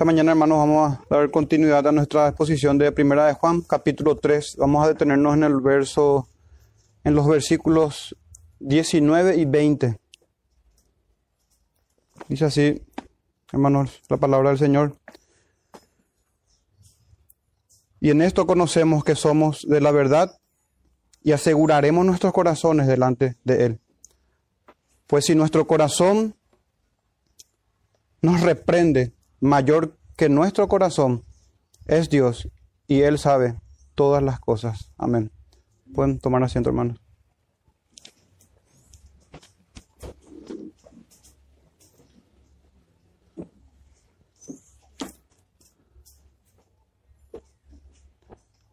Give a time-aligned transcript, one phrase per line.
[0.00, 4.16] Esta mañana, hermanos, vamos a dar continuidad a nuestra exposición de Primera de Juan, capítulo
[4.16, 4.56] 3.
[4.56, 6.26] Vamos a detenernos en el verso,
[7.04, 8.16] en los versículos
[8.60, 10.00] 19 y 20.
[12.28, 12.82] Dice así,
[13.52, 14.96] hermanos, la palabra del Señor.
[18.00, 20.34] Y en esto conocemos que somos de la verdad
[21.22, 23.80] y aseguraremos nuestros corazones delante de Él.
[25.06, 26.36] Pues si nuestro corazón
[28.22, 31.24] nos reprende, mayor que nuestro corazón
[31.86, 32.48] es Dios
[32.86, 33.58] y Él sabe
[33.94, 34.92] todas las cosas.
[34.98, 35.30] Amén.
[35.94, 37.00] Pueden tomar asiento, hermanos.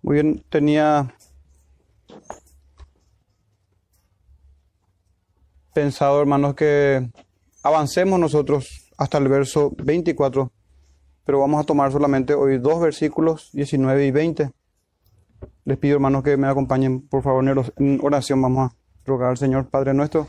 [0.08, 1.14] Muy bien, tenía
[5.74, 7.12] pensado, hermanos, que
[7.62, 10.52] avancemos nosotros hasta el verso 24,
[11.28, 14.52] pero vamos a tomar solamente hoy dos versículos, 19 y 20.
[15.66, 17.46] Les pido, hermanos, que me acompañen, por favor,
[17.78, 18.42] en oración.
[18.42, 18.76] Vamos a
[19.06, 20.28] rogar al Señor, Padre nuestro.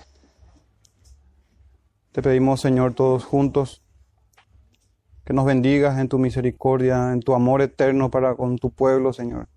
[2.12, 3.82] Te pedimos, Señor, todos juntos,
[5.24, 9.48] que nos bendigas en tu misericordia, en tu amor eterno para con tu pueblo, Señor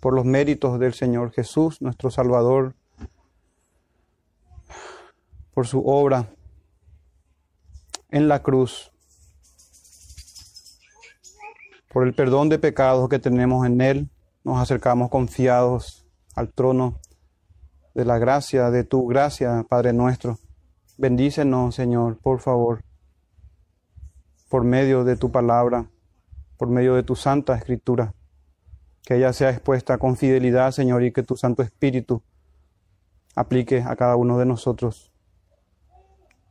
[0.00, 2.74] por los méritos del Señor Jesús, nuestro Salvador,
[5.52, 6.30] por su obra
[8.08, 8.89] en la cruz,
[11.90, 14.10] por el perdón de pecados que tenemos en Él,
[14.44, 17.00] nos acercamos confiados al trono
[17.94, 20.38] de la gracia, de tu gracia, Padre nuestro.
[20.96, 22.84] Bendícenos, Señor, por favor,
[24.48, 25.90] por medio de tu palabra,
[26.56, 28.14] por medio de tu santa escritura
[29.04, 32.22] que ella sea expuesta con fidelidad, Señor, y que tu Santo Espíritu
[33.34, 35.10] aplique a cada uno de nosotros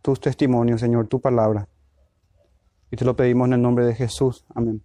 [0.02, 1.70] tus testimonios, Señor, tu palabra.
[2.92, 4.46] Y te lo pedimos en el nombre de Jesús.
[4.54, 4.84] Amén.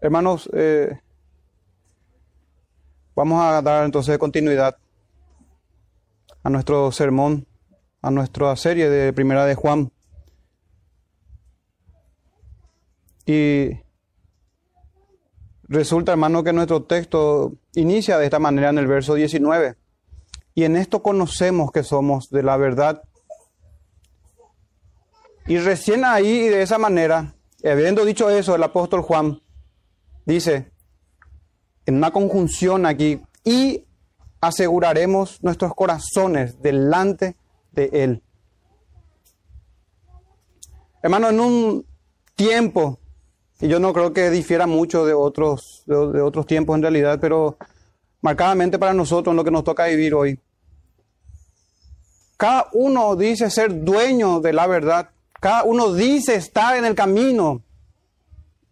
[0.00, 1.00] Hermanos, eh,
[3.16, 4.76] vamos a dar entonces continuidad
[6.44, 7.48] a nuestro sermón,
[8.00, 9.90] a nuestra serie de Primera de Juan.
[13.26, 13.70] Y
[15.64, 19.74] resulta, hermano, que nuestro texto inicia de esta manera en el verso 19.
[20.54, 23.02] Y en esto conocemos que somos de la verdad.
[25.48, 29.40] Y recién ahí de esa manera, habiendo dicho eso, el apóstol Juan
[30.34, 30.70] dice,
[31.86, 33.84] en una conjunción aquí, y
[34.40, 37.36] aseguraremos nuestros corazones delante
[37.72, 38.22] de Él.
[41.02, 41.86] Hermano, en un
[42.34, 42.98] tiempo
[43.60, 47.58] y yo no creo que difiera mucho de otros, de, otros tiempos en realidad, pero
[48.20, 50.38] marcadamente para nosotros en lo que nos toca vivir hoy.
[52.36, 55.10] Cada uno dice ser dueño de la verdad.
[55.40, 57.62] Cada uno dice estar en el camino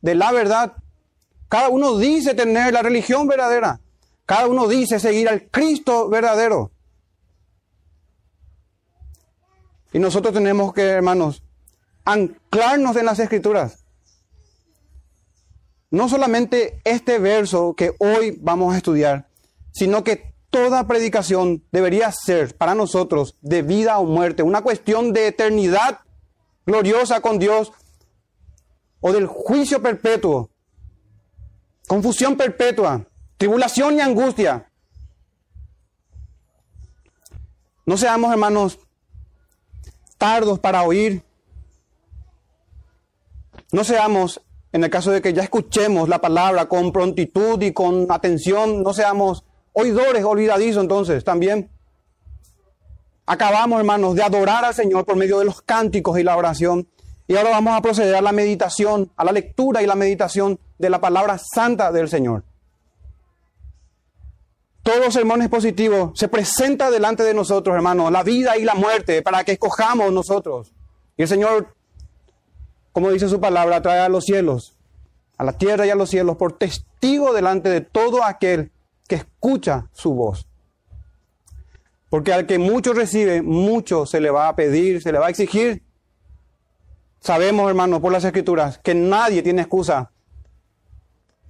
[0.03, 0.75] de la verdad.
[1.57, 3.81] Cada uno dice tener la religión verdadera.
[4.27, 6.71] Cada uno dice seguir al Cristo verdadero.
[9.91, 11.43] Y nosotros tenemos que, hermanos,
[12.05, 13.87] anclarnos en las escrituras
[15.91, 19.31] no solamente este verso que hoy vamos a estudiar,
[19.73, 25.29] sino que toda predicación debería ser para nosotros de vida o muerte, una cuestión de
[25.29, 26.01] eternidad
[26.67, 27.73] gloriosa con Dios
[29.01, 30.51] o del juicio perpetuo,
[31.87, 34.71] confusión perpetua, tribulación y angustia.
[37.85, 38.79] No seamos, hermanos,
[40.19, 41.23] tardos para oír.
[43.73, 44.41] No seamos
[44.73, 48.93] en el caso de que ya escuchemos la palabra con prontitud y con atención, no
[48.93, 49.43] seamos
[49.73, 51.71] oidores olvidadizos entonces también.
[53.25, 56.87] Acabamos, hermanos, de adorar al Señor por medio de los cánticos y la oración.
[57.29, 60.91] Y ahora vamos a proceder a la meditación, a la lectura y la meditación de
[60.91, 62.45] la palabra santa del Señor.
[64.83, 69.43] Todo sermón expositivo se presenta delante de nosotros, hermanos, la vida y la muerte, para
[69.43, 70.73] que escojamos nosotros.
[71.17, 71.77] Y el Señor
[72.97, 74.75] como dice su palabra, trae a los cielos,
[75.37, 78.73] a la tierra y a los cielos, por testigo delante de todo aquel
[79.07, 80.47] que escucha su voz.
[82.09, 85.29] Porque al que mucho recibe, mucho se le va a pedir, se le va a
[85.29, 85.83] exigir.
[87.27, 90.13] Sabemos, hermanos, por las escrituras, que nadie tiene excusa.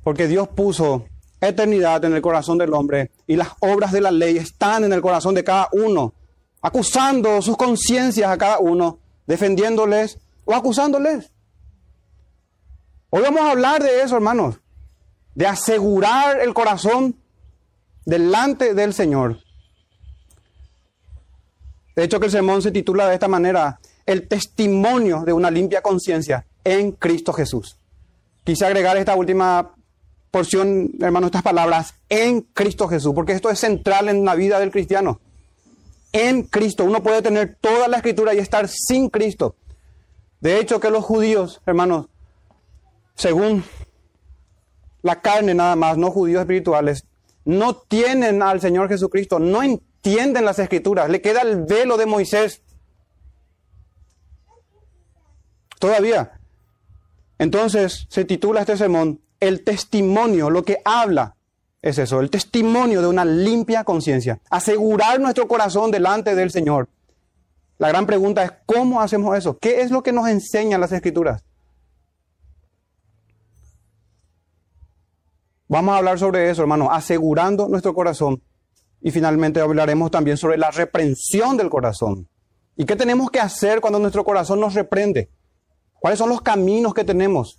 [0.03, 1.05] Porque Dios puso
[1.39, 5.03] eternidad en el corazón del hombre y las obras de la ley están en el
[5.03, 6.15] corazón de cada uno,
[6.63, 11.31] acusando sus conciencias a cada uno, defendiéndoles o acusándoles.
[13.11, 14.59] Hoy vamos a hablar de eso, hermanos,
[15.35, 17.21] de asegurar el corazón
[18.07, 19.41] delante del Señor.
[21.95, 25.83] De hecho, que el sermón se titula de esta manera, el testimonio de una limpia
[25.83, 27.77] conciencia en Cristo Jesús.
[28.45, 29.73] Quise agregar esta última
[30.31, 34.71] porción, hermano, estas palabras, en Cristo Jesús, porque esto es central en la vida del
[34.71, 35.21] cristiano.
[36.13, 39.57] En Cristo, uno puede tener toda la escritura y estar sin Cristo.
[40.41, 42.07] De hecho, que los judíos, hermanos,
[43.15, 43.65] según
[45.03, 47.05] la carne nada más, no judíos espirituales,
[47.45, 52.63] no tienen al Señor Jesucristo, no entienden las escrituras, le queda el velo de Moisés.
[55.79, 56.41] Todavía.
[57.39, 61.37] Entonces se titula este sermón El testimonio, lo que habla
[61.83, 64.41] es eso, el testimonio de una limpia conciencia.
[64.51, 66.89] Asegurar nuestro corazón delante del Señor.
[67.79, 69.59] La gran pregunta es, ¿cómo hacemos eso?
[69.59, 71.45] ¿Qué es lo que nos enseñan las escrituras?
[75.69, 78.43] Vamos a hablar sobre eso, hermano, asegurando nuestro corazón.
[79.03, 82.29] Y finalmente hablaremos también sobre la reprensión del corazón.
[82.77, 85.31] ¿Y qué tenemos que hacer cuando nuestro corazón nos reprende?
[86.07, 87.59] ¿Cuáles son los caminos que tenemos?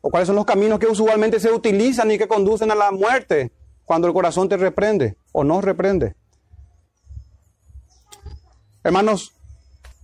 [0.00, 3.52] ¿O cuáles son los caminos que usualmente se utilizan y que conducen a la muerte
[3.84, 6.16] cuando el corazón te reprende o no reprende?
[8.82, 9.36] Hermanos,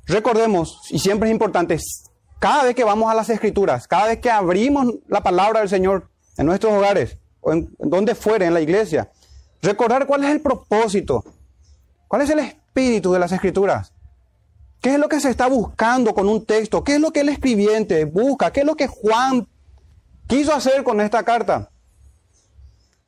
[0.07, 1.77] recordemos, y siempre es importante,
[2.39, 6.09] cada vez que vamos a las escrituras, cada vez que abrimos la palabra del Señor
[6.39, 9.11] en nuestros hogares o en, donde fuere, en la iglesia,
[9.61, 11.25] recordar cuál es el propósito,
[12.07, 13.93] cuál es el espíritu de las escrituras.
[14.85, 16.85] ¿Qué es lo que se está buscando con un texto?
[16.85, 18.53] ¿Qué es lo que el escribiente busca?
[18.53, 19.49] ¿Qué es lo que Juan
[20.27, 21.71] quiso hacer con esta carta?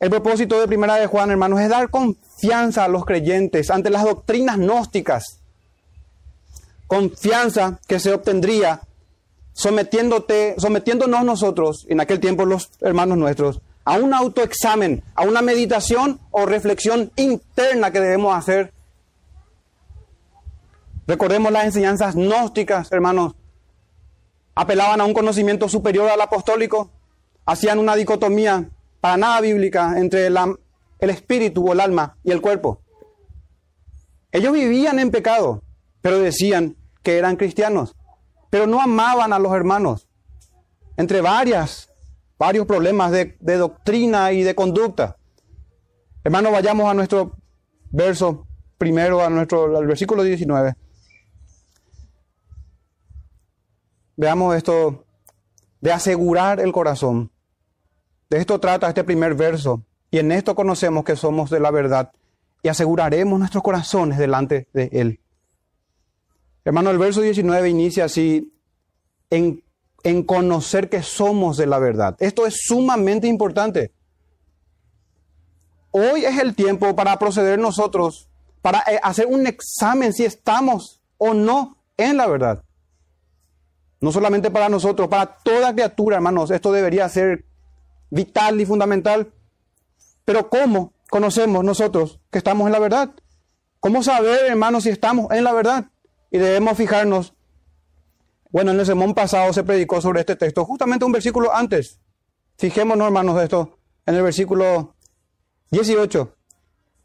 [0.01, 4.05] El propósito de Primera de Juan, hermanos, es dar confianza a los creyentes ante las
[4.05, 5.43] doctrinas gnósticas.
[6.87, 8.81] Confianza que se obtendría
[9.53, 16.21] sometiéndote, sometiéndonos nosotros, en aquel tiempo los hermanos nuestros, a un autoexamen, a una meditación
[16.31, 18.73] o reflexión interna que debemos hacer
[21.07, 23.35] Recordemos las enseñanzas gnósticas, hermanos.
[24.55, 26.91] Apelaban a un conocimiento superior al apostólico,
[27.45, 28.71] hacían una dicotomía
[29.01, 32.81] para nada bíblica entre el espíritu o el alma y el cuerpo.
[34.33, 35.63] Ellos vivían en pecado,
[36.01, 37.95] pero decían que eran cristianos,
[38.51, 40.09] pero no amaban a los hermanos.
[40.97, 41.91] Entre varias,
[42.39, 45.17] varios problemas de, doctrina y de conducta.
[46.25, 47.37] Hermanos, vayamos a nuestro
[47.91, 50.75] verso primero, a nuestro al versículo 19.
[54.17, 55.05] Veamos esto
[55.81, 57.31] de asegurar el corazón.
[58.31, 59.83] De esto trata este primer verso.
[60.11, 62.13] Y en esto conocemos que somos de la verdad
[62.63, 65.21] y aseguraremos nuestros corazones delante de Él.
[66.65, 68.53] Hermano, el verso 19 inicia así,
[69.31, 69.63] en,
[70.03, 72.17] en conocer que somos de la verdad.
[72.19, 73.93] Esto es sumamente importante.
[75.93, 78.29] Hoy es el tiempo para proceder nosotros,
[78.63, 82.66] para eh, hacer un examen si estamos o no en la verdad.
[84.01, 87.45] No solamente para nosotros, para toda criatura, hermanos, esto debería ser
[88.11, 89.33] vital y fundamental.
[90.25, 93.11] Pero ¿cómo conocemos nosotros que estamos en la verdad?
[93.81, 95.87] ¿Cómo saber, hermanos, si estamos en la verdad?
[96.31, 97.35] Y debemos fijarnos.
[98.51, 102.01] Bueno, en el sermón pasado se predicó sobre este texto, justamente un versículo antes.
[102.59, 104.95] Fijémonos, hermanos, esto, en el versículo
[105.71, 106.37] 18,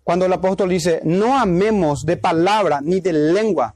[0.04, 3.76] cuando el apóstol dice, no amemos de palabra ni de lengua,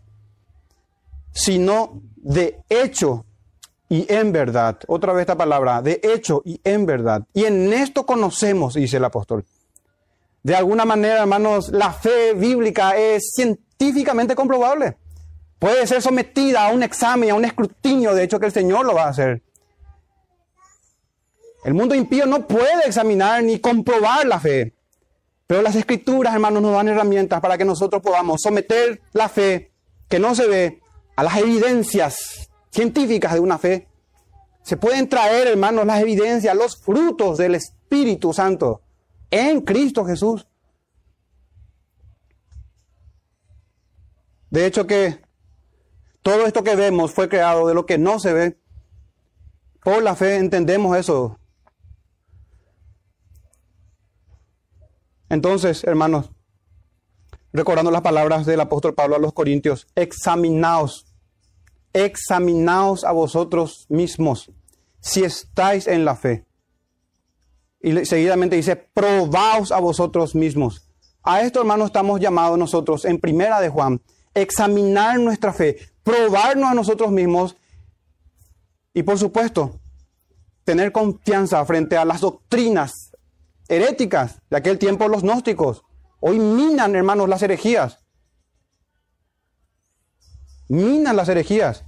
[1.31, 3.24] sino de hecho
[3.88, 4.80] y en verdad.
[4.88, 7.24] Otra vez esta palabra, de hecho y en verdad.
[7.34, 9.46] Y en esto conocemos, dice el apóstol.
[10.42, 14.98] De alguna manera, hermanos, la fe bíblica es científicamente comprobable.
[15.60, 18.96] Puede ser sometida a un examen, a un escrutinio, de hecho que el Señor lo
[18.96, 19.44] va a hacer.
[21.64, 24.74] El mundo impío no puede examinar ni comprobar la fe.
[25.48, 29.72] Pero las escrituras, hermanos, nos dan herramientas para que nosotros podamos someter la fe
[30.08, 30.82] que no se ve
[31.16, 33.88] a las evidencias científicas de una fe.
[34.64, 38.81] Se pueden traer, hermanos, las evidencias, los frutos del Espíritu Santo
[39.31, 40.48] en Cristo Jesús.
[44.50, 45.22] De hecho que
[46.22, 48.57] todo esto que vemos fue creado de lo que no se ve.
[49.84, 51.38] Por la fe entendemos eso.
[55.30, 56.31] Entonces, hermanos,
[57.56, 61.06] recordando las palabras del apóstol Pablo a los Corintios, examinaos,
[61.94, 64.52] examinaos a vosotros mismos
[65.00, 66.45] si estáis en la fe.
[67.80, 70.90] Y seguidamente dice, probaos a vosotros mismos.
[71.24, 74.02] A esto, hermanos, estamos llamados nosotros en primera de Juan,
[74.33, 77.56] examinar nuestra fe, probarnos a nosotros mismos
[78.94, 79.80] y, por supuesto,
[80.64, 83.12] tener confianza frente a las doctrinas
[83.68, 85.83] heréticas de aquel tiempo, los gnósticos,
[86.28, 88.00] Hoy minan, hermanos, las herejías.
[90.68, 91.84] minan las herejías.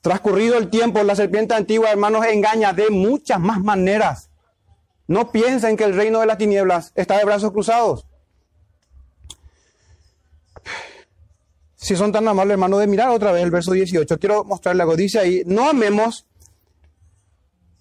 [0.00, 4.30] Transcurrido el tiempo, la serpiente antigua, hermanos, engaña de muchas más maneras.
[5.06, 8.06] No piensen que el reino de las tinieblas está de brazos cruzados.
[11.74, 14.96] Si son tan amables, hermanos, de mirar otra vez el verso 18, quiero mostrarle algo.
[14.96, 16.24] Dice ahí, no amemos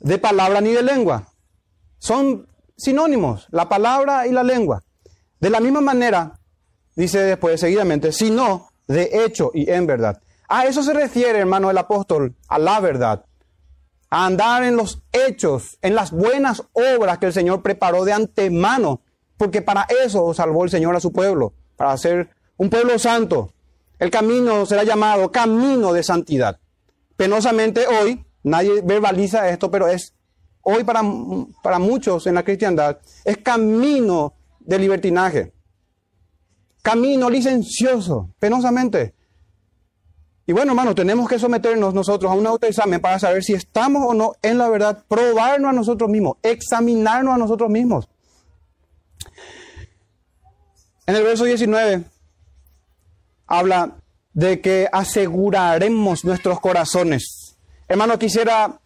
[0.01, 1.29] de palabra ni de lengua.
[1.99, 4.83] Son sinónimos, la palabra y la lengua.
[5.43, 6.39] De la misma manera,
[6.95, 10.21] dice después seguidamente, sino de hecho y en verdad.
[10.47, 13.25] A eso se refiere, hermano, el apóstol, a la verdad.
[14.09, 19.01] A andar en los hechos, en las buenas obras que el Señor preparó de antemano,
[19.35, 23.51] porque para eso salvó el Señor a su pueblo, para ser un pueblo santo.
[23.99, 26.57] El camino será llamado camino de santidad.
[27.17, 30.13] Penosamente hoy, nadie verbaliza esto, pero es
[30.61, 31.01] hoy para,
[31.61, 34.35] para muchos en la cristiandad, es camino
[34.65, 35.53] de libertinaje.
[36.81, 39.13] Camino licencioso, penosamente.
[40.45, 44.13] Y bueno, hermano, tenemos que someternos nosotros a un autoexamen para saber si estamos o
[44.13, 48.09] no en la verdad, probarnos a nosotros mismos, examinarnos a nosotros mismos.
[51.05, 52.03] En el verso 19
[53.47, 53.97] habla
[54.33, 57.57] de que aseguraremos nuestros corazones.
[57.87, 58.81] Hermano, quisiera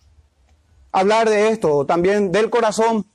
[0.92, 3.06] hablar de esto, también del corazón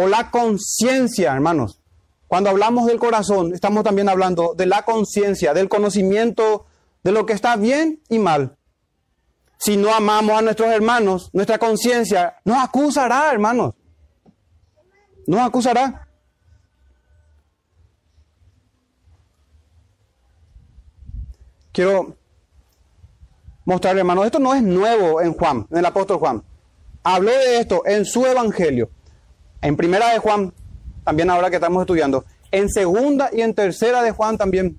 [0.00, 1.80] o la conciencia, hermanos.
[2.26, 6.66] Cuando hablamos del corazón, estamos también hablando de la conciencia, del conocimiento
[7.02, 8.56] de lo que está bien y mal.
[9.58, 13.74] Si no amamos a nuestros hermanos, nuestra conciencia nos acusará, hermanos.
[15.26, 16.08] Nos acusará.
[21.72, 22.16] Quiero
[23.64, 26.42] mostrarle, hermanos, esto no es nuevo en Juan, en el apóstol Juan
[27.02, 28.90] habló de esto en su evangelio.
[29.62, 30.52] En primera de Juan,
[31.04, 32.24] también ahora que estamos estudiando.
[32.50, 34.78] En segunda y en tercera de Juan también.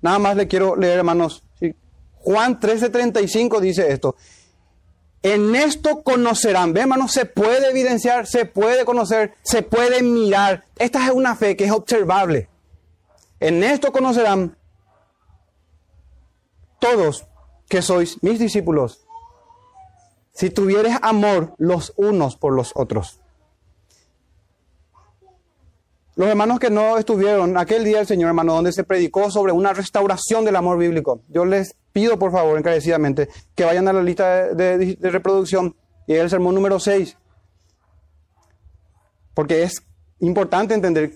[0.00, 1.42] Nada más le quiero leer, hermanos.
[2.16, 4.16] Juan 13:35 dice esto.
[5.22, 10.64] En esto conocerán, ve hermanos, se puede evidenciar, se puede conocer, se puede mirar.
[10.76, 12.48] Esta es una fe que es observable.
[13.40, 14.56] En esto conocerán
[16.78, 17.26] todos
[17.68, 19.07] que sois mis discípulos
[20.38, 23.20] si tuvieres amor los unos por los otros.
[26.14, 29.72] Los hermanos que no estuvieron aquel día del Señor, hermano, donde se predicó sobre una
[29.72, 34.54] restauración del amor bíblico, yo les pido por favor encarecidamente que vayan a la lista
[34.54, 35.74] de, reproducción
[36.06, 37.16] y el sermón número 6.
[39.34, 39.82] Porque es
[40.20, 41.14] importante entender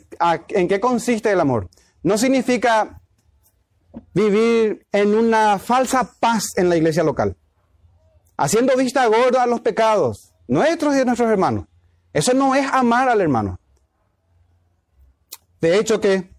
[0.49, 1.69] en qué consiste el amor.
[2.02, 3.00] No significa
[4.14, 7.37] vivir en una falsa paz en la iglesia local
[8.37, 11.67] haciendo vista gorda a los pecados nuestros y de nuestros hermanos.
[12.12, 13.59] Eso no es amar al hermano.
[15.61, 16.31] De hecho que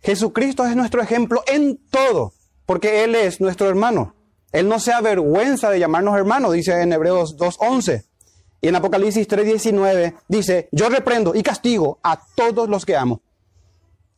[0.00, 2.32] Jesucristo es nuestro ejemplo en todo,
[2.66, 4.14] porque Él es nuestro hermano.
[4.50, 8.04] Él no se avergüenza de llamarnos hermanos, dice en Hebreos 2.11.
[8.60, 13.22] Y en Apocalipsis 3.19 dice, yo reprendo y castigo a todos los que amo.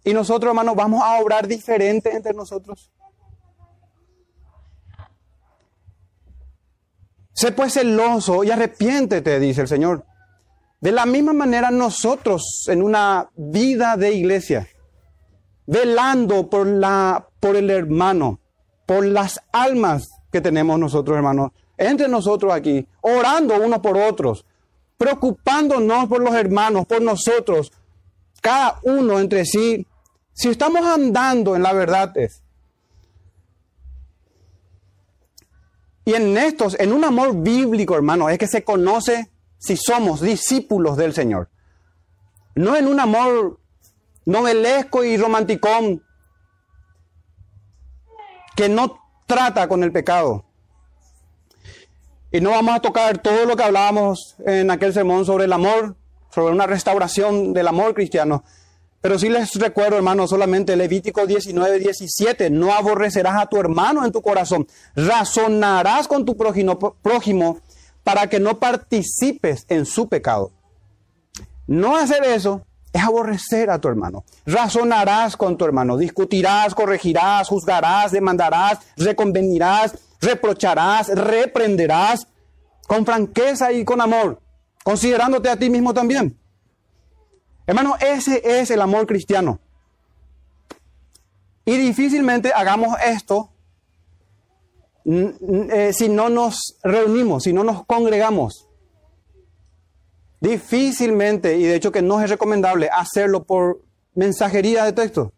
[0.03, 2.91] Y nosotros, hermanos, vamos a obrar diferente entre nosotros.
[7.35, 10.05] Sé pues celoso y arrepiéntete, dice el Señor.
[10.81, 14.69] De la misma manera nosotros en una vida de iglesia,
[15.67, 18.39] velando por, la, por el hermano,
[18.87, 24.45] por las almas que tenemos nosotros, hermanos, entre nosotros aquí, orando unos por otros,
[24.97, 27.73] preocupándonos por los hermanos, por nosotros,
[28.41, 29.87] cada uno entre sí.
[30.33, 32.44] Si estamos andando en la verdad es,
[36.05, 40.97] Y en estos, en un amor bíblico, hermano, es que se conoce si somos discípulos
[40.97, 41.49] del Señor.
[42.55, 43.59] No en un amor
[44.27, 46.03] novelesco y romanticón
[48.55, 50.45] que no trata con el pecado.
[52.31, 55.97] Y no vamos a tocar todo lo que hablábamos en aquel sermón sobre el amor,
[56.31, 58.45] sobre una restauración del amor cristiano.
[59.05, 64.13] Pero sí les recuerdo, hermano, solamente Levítico 19, 17, no aborrecerás a tu hermano en
[64.13, 67.59] tu corazón, razonarás con tu prójimo, prójimo
[68.03, 70.53] para que no participes en su pecado.
[71.67, 74.25] No hacer eso es aborrecer a tu hermano.
[74.47, 82.27] Razonarás con tu hermano, discutirás, corregirás, juzgarás, demandarás, reconvenirás, reprocharás, reprenderás
[82.87, 84.41] con franqueza y con amor,
[84.83, 86.39] considerándote a ti mismo también.
[87.67, 89.59] Hermano, ese es el amor cristiano.
[91.65, 93.51] Y difícilmente hagamos esto
[95.07, 98.69] eh, si no nos reunimos, si no nos congregamos.
[100.41, 103.81] Difícilmente, y de hecho que no es recomendable hacerlo por
[104.15, 105.33] mensajería de texto,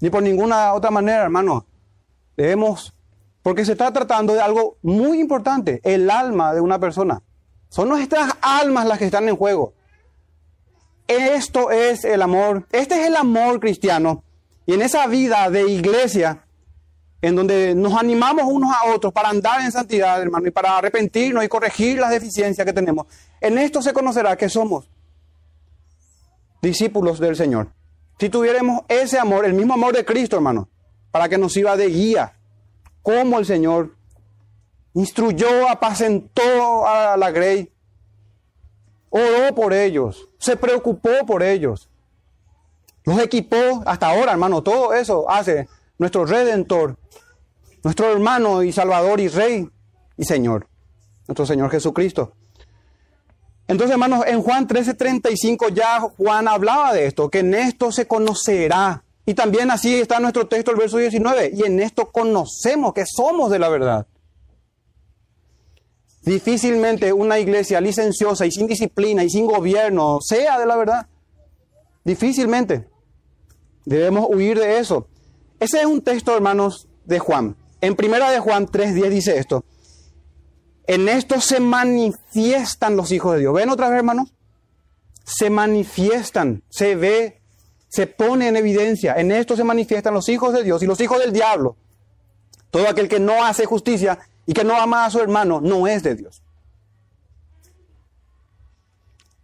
[0.00, 1.66] ni por ninguna otra manera, hermano.
[2.36, 2.94] Debemos,
[3.42, 7.22] porque se está tratando de algo muy importante, el alma de una persona.
[7.68, 9.74] Son nuestras almas las que están en juego.
[11.06, 14.22] Esto es el amor, este es el amor cristiano.
[14.66, 16.44] Y en esa vida de iglesia,
[17.20, 21.44] en donde nos animamos unos a otros para andar en santidad, hermano, y para arrepentirnos
[21.44, 23.06] y corregir las deficiencias que tenemos,
[23.40, 24.88] en esto se conocerá que somos
[26.62, 27.68] discípulos del Señor.
[28.18, 30.68] Si tuviéramos ese amor, el mismo amor de Cristo, hermano,
[31.10, 32.32] para que nos sirva de guía,
[33.02, 33.94] como el Señor
[34.94, 37.70] instruyó, apacentó a la grey,
[39.14, 41.88] oró por ellos, se preocupó por ellos,
[43.04, 45.68] los equipó hasta ahora, hermano, todo eso hace
[45.98, 46.96] nuestro redentor,
[47.84, 49.68] nuestro hermano y salvador y rey
[50.16, 50.66] y Señor,
[51.28, 52.32] nuestro Señor Jesucristo.
[53.68, 59.04] Entonces, hermanos, en Juan 13:35 ya Juan hablaba de esto, que en esto se conocerá.
[59.26, 63.50] Y también así está nuestro texto, el verso 19, y en esto conocemos que somos
[63.50, 64.06] de la verdad.
[66.24, 71.06] Difícilmente una iglesia licenciosa y sin disciplina y sin gobierno sea de la verdad.
[72.02, 72.88] Difícilmente.
[73.84, 75.06] Debemos huir de eso.
[75.60, 77.56] Ese es un texto, hermanos, de Juan.
[77.82, 79.64] En primera de Juan 3.10 dice esto.
[80.86, 83.54] En esto se manifiestan los hijos de Dios.
[83.54, 84.32] ¿Ven otra vez, hermanos?
[85.24, 87.40] Se manifiestan, se ve,
[87.88, 89.14] se pone en evidencia.
[89.14, 91.76] En esto se manifiestan los hijos de Dios y los hijos del diablo.
[92.70, 96.02] Todo aquel que no hace justicia y que no ama a su hermano no es
[96.02, 96.42] de Dios.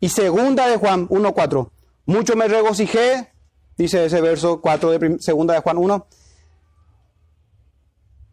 [0.00, 1.70] Y segunda de Juan 1.4,
[2.06, 3.32] mucho me regocijé,
[3.76, 6.06] dice ese verso 4 de segunda de Juan 1,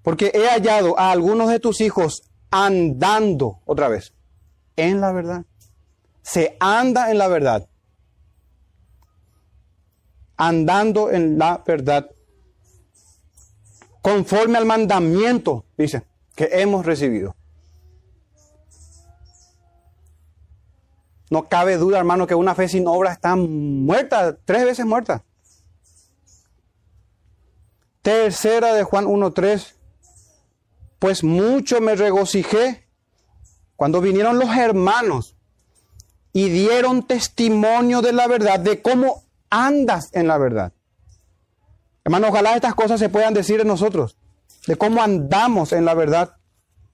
[0.02, 4.14] porque he hallado a algunos de tus hijos andando, otra vez,
[4.78, 5.46] en la verdad.
[6.22, 7.68] Se anda en la verdad.
[10.38, 12.10] Andando en la verdad.
[14.02, 16.07] Conforme al mandamiento, dice
[16.38, 17.36] que hemos recibido.
[21.30, 25.26] No cabe duda, hermano, que una fe sin obra está muerta, tres veces muerta.
[28.04, 29.74] Tercera de Juan 1.3.
[31.00, 32.88] Pues mucho me regocijé
[33.76, 35.36] cuando vinieron los hermanos
[36.34, 40.72] y dieron testimonio de la verdad, de cómo andas en la verdad.
[42.06, 44.18] Hermano, ojalá estas cosas se puedan decir en nosotros
[44.68, 46.36] de cómo andamos en la verdad,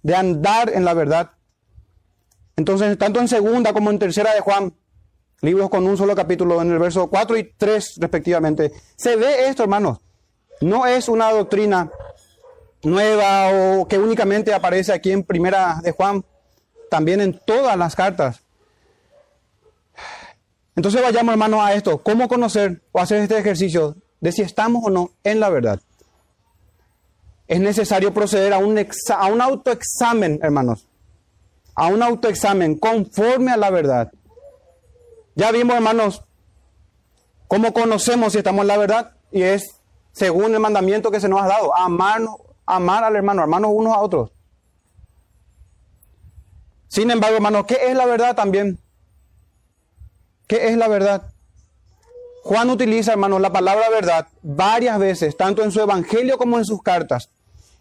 [0.01, 1.31] de andar en la verdad.
[2.55, 4.73] Entonces, tanto en segunda como en tercera de Juan,
[5.41, 9.63] libros con un solo capítulo, en el verso 4 y 3 respectivamente, se ve esto,
[9.63, 9.99] hermanos.
[10.61, 11.91] No es una doctrina
[12.83, 16.23] nueva o que únicamente aparece aquí en primera de Juan,
[16.89, 18.41] también en todas las cartas.
[20.75, 21.97] Entonces vayamos, hermanos, a esto.
[21.99, 25.79] ¿Cómo conocer o hacer este ejercicio de si estamos o no en la verdad?
[27.53, 30.87] Es necesario proceder a un, a un autoexamen, hermanos.
[31.75, 34.11] A un autoexamen conforme a la verdad.
[35.35, 36.23] Ya vimos, hermanos,
[37.47, 39.75] cómo conocemos si estamos en la verdad y es
[40.13, 43.99] según el mandamiento que se nos ha dado, amarnos, amar al hermano, hermanos unos a
[43.99, 44.31] otros.
[46.87, 48.79] Sin embargo, hermanos, ¿qué es la verdad también?
[50.47, 51.31] ¿Qué es la verdad?
[52.41, 56.81] Juan utiliza, hermanos, la palabra verdad varias veces, tanto en su evangelio como en sus
[56.81, 57.29] cartas,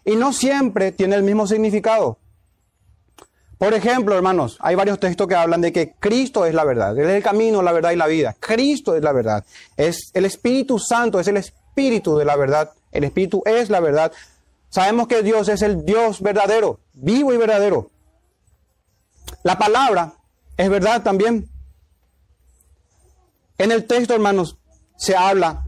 [0.05, 2.17] y no siempre tiene el mismo significado.
[3.57, 7.09] Por ejemplo, hermanos, hay varios textos que hablan de que Cristo es la verdad, Él
[7.09, 8.35] es el camino, la verdad y la vida.
[8.39, 9.45] Cristo es la verdad.
[9.77, 12.71] Es el Espíritu Santo, es el Espíritu de la verdad.
[12.91, 14.11] El Espíritu es la verdad.
[14.69, 17.89] Sabemos que Dios es el Dios verdadero, vivo y verdadero.
[19.43, 20.13] La palabra
[20.57, 21.49] es verdad también.
[23.57, 24.57] En el texto, hermanos,
[24.97, 25.67] se habla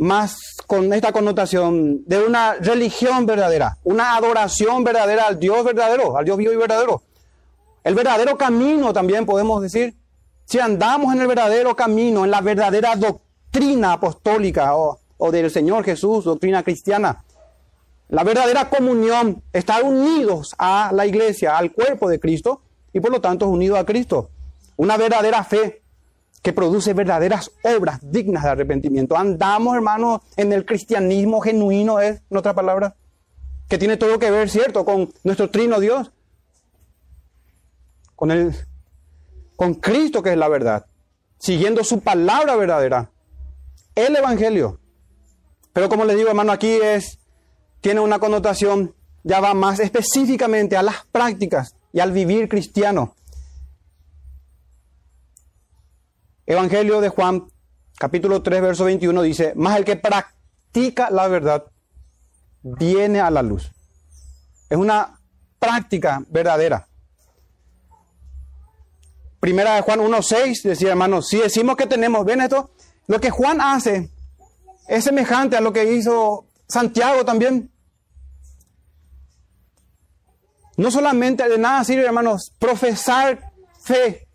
[0.00, 6.24] más con esta connotación de una religión verdadera, una adoración verdadera al Dios verdadero, al
[6.24, 7.02] Dios vivo y verdadero.
[7.84, 9.94] El verdadero camino también podemos decir,
[10.46, 15.84] si andamos en el verdadero camino, en la verdadera doctrina apostólica o, o del Señor
[15.84, 17.22] Jesús, doctrina cristiana,
[18.08, 22.62] la verdadera comunión, estar unidos a la iglesia, al cuerpo de Cristo
[22.94, 24.30] y por lo tanto unidos a Cristo.
[24.76, 25.82] Una verdadera fe,
[26.42, 29.16] que produce verdaderas obras dignas de arrepentimiento.
[29.16, 32.96] Andamos, hermanos, en el cristianismo genuino, es en otra palabra,
[33.68, 36.12] que tiene todo que ver, ¿cierto?, con nuestro trino Dios,
[38.16, 38.54] con, el,
[39.56, 40.86] con Cristo que es la verdad,
[41.38, 43.10] siguiendo su palabra verdadera,
[43.94, 44.80] el Evangelio.
[45.72, 47.18] Pero como les digo, hermano, aquí es,
[47.80, 53.14] tiene una connotación, ya va más específicamente a las prácticas y al vivir cristiano.
[56.50, 57.46] Evangelio de Juan,
[57.96, 61.66] capítulo 3, verso 21 dice, más el que practica la verdad,
[62.60, 63.70] viene a la luz.
[64.68, 65.20] Es una
[65.60, 66.88] práctica verdadera.
[69.38, 72.72] Primera de Juan 1.6 decía, hermanos, si decimos que tenemos, ¿ven esto?
[73.06, 74.10] Lo que Juan hace
[74.88, 77.70] es semejante a lo que hizo Santiago también.
[80.76, 84.26] No solamente de nada sirve, hermanos, profesar fe,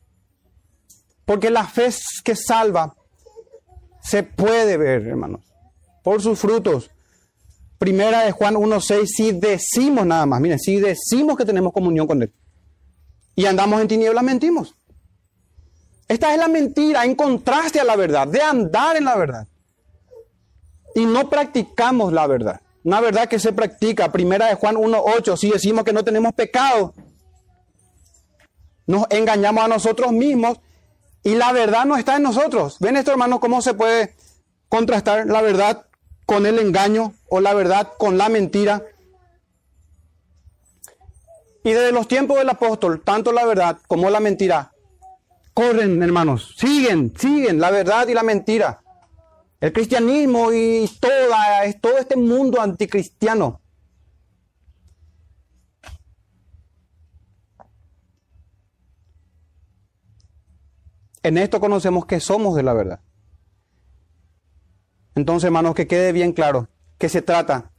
[1.26, 1.90] porque la fe
[2.24, 2.96] que salva
[4.02, 5.42] se puede ver, hermanos,
[6.04, 6.92] por sus frutos.
[7.78, 12.22] Primera de Juan 1.6, si decimos nada más, miren, si decimos que tenemos comunión con
[12.22, 12.32] Él
[13.36, 14.76] y andamos en tinieblas, mentimos.
[16.08, 19.48] Esta es la mentira en contraste a la verdad, de andar en la verdad.
[20.94, 22.62] Y no practicamos la verdad.
[22.84, 24.12] Una verdad que se practica.
[24.12, 26.94] Primera de Juan 1.8, si decimos que no tenemos pecado,
[28.86, 30.60] nos engañamos a nosotros mismos
[31.26, 32.78] y la verdad no está en nosotros.
[32.80, 34.14] ¿Ven esto, hermano, cómo se puede
[34.70, 35.88] contrastar la verdad
[36.28, 38.84] con el engaño o la verdad con la mentira?
[41.64, 44.72] Y desde los tiempos del apóstol, tanto la verdad como la mentira
[45.56, 48.84] corren, hermanos, siguen, siguen la verdad y la mentira.
[49.60, 50.88] El cristianismo y
[51.82, 53.62] todo este mundo anticristiano.
[61.26, 63.00] En esto conocemos que somos de la verdad.
[65.16, 67.72] Entonces, hermanos, que quede bien claro que se trata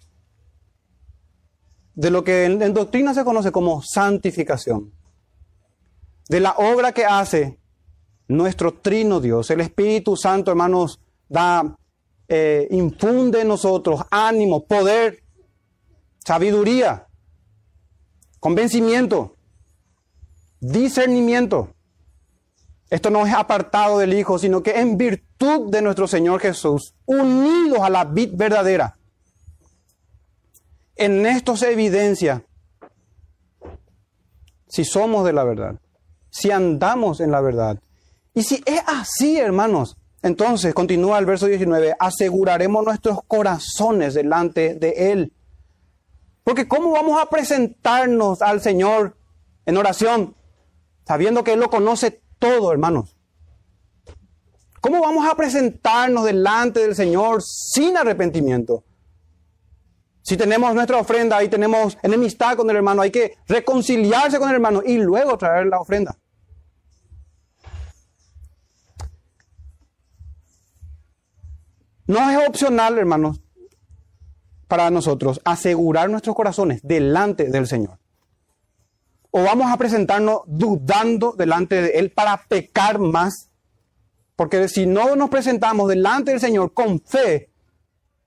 [1.94, 4.92] de lo que en, doctrina se conoce como santificación.
[6.28, 7.60] De la obra que hace
[8.26, 11.78] nuestro trino Dios, el Espíritu Santo, hermanos, da,
[12.26, 15.22] eh, infunde en nosotros ánimo, poder,
[16.18, 17.06] sabiduría,
[18.40, 19.36] convencimiento,
[20.58, 21.75] discernimiento.
[22.88, 27.80] Esto no es apartado del Hijo, sino que en virtud de nuestro Señor Jesús, unidos
[27.80, 28.96] a la vid verdadera.
[30.94, 32.44] En esto se evidencia
[34.68, 35.80] si somos de la verdad,
[36.30, 37.78] si andamos en la verdad,
[38.34, 45.12] y si es así, hermanos, entonces continúa el verso 19, aseguraremos nuestros corazones delante de
[45.12, 45.32] Él.
[46.44, 49.16] Porque ¿cómo vamos a presentarnos al Señor
[49.64, 50.36] en oración
[51.06, 53.16] sabiendo que Él lo conoce todo, hermanos?
[54.80, 58.84] ¿Cómo vamos a presentarnos delante del Señor sin arrepentimiento?
[60.22, 64.56] Si tenemos nuestra ofrenda y tenemos enemistad con el hermano, hay que reconciliarse con el
[64.56, 66.18] hermano y luego traer la ofrenda.
[72.06, 73.40] No es opcional, hermanos,
[74.68, 77.98] para nosotros asegurar nuestros corazones delante del Señor.
[79.36, 83.50] O vamos a presentarnos dudando delante de Él para pecar más.
[84.34, 87.50] Porque si no nos presentamos delante del Señor con fe,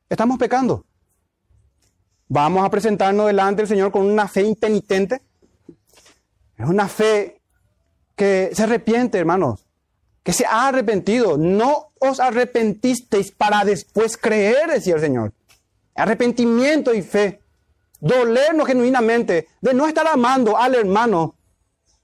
[0.08, 0.86] estamos pecando.
[2.28, 5.24] Vamos a presentarnos delante del Señor con una fe impenitente.
[6.58, 7.42] Es una fe
[8.16, 9.66] que se arrepiente, hermanos
[10.30, 11.40] que se ha arrepentido.
[11.40, 15.34] No os arrepentisteis para después creer, decía el Señor.
[15.96, 17.42] Arrepentimiento y fe.
[18.00, 21.36] Dolernos genuinamente de no estar amando al hermano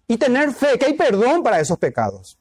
[0.08, 2.38] y tener fe, que hay perdón para esos pecados.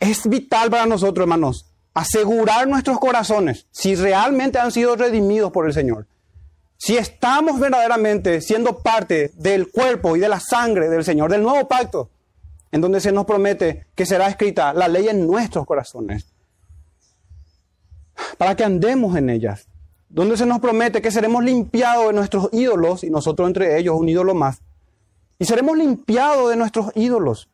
[0.00, 5.72] Es vital para nosotros, hermanos, asegurar nuestros corazones si realmente han sido redimidos por el
[5.72, 6.06] Señor.
[6.76, 11.68] Si estamos verdaderamente siendo parte del cuerpo y de la sangre del Señor, del nuevo
[11.68, 12.10] pacto,
[12.72, 16.26] en donde se nos promete que será escrita la ley en nuestros corazones,
[18.38, 19.68] para que andemos en ellas,
[20.12, 24.08] donde se nos promete que seremos limpiados de nuestros ídolos, y nosotros entre ellos un
[24.08, 24.60] ídolo más,
[25.38, 27.48] y seremos limpiados de nuestros ídolos,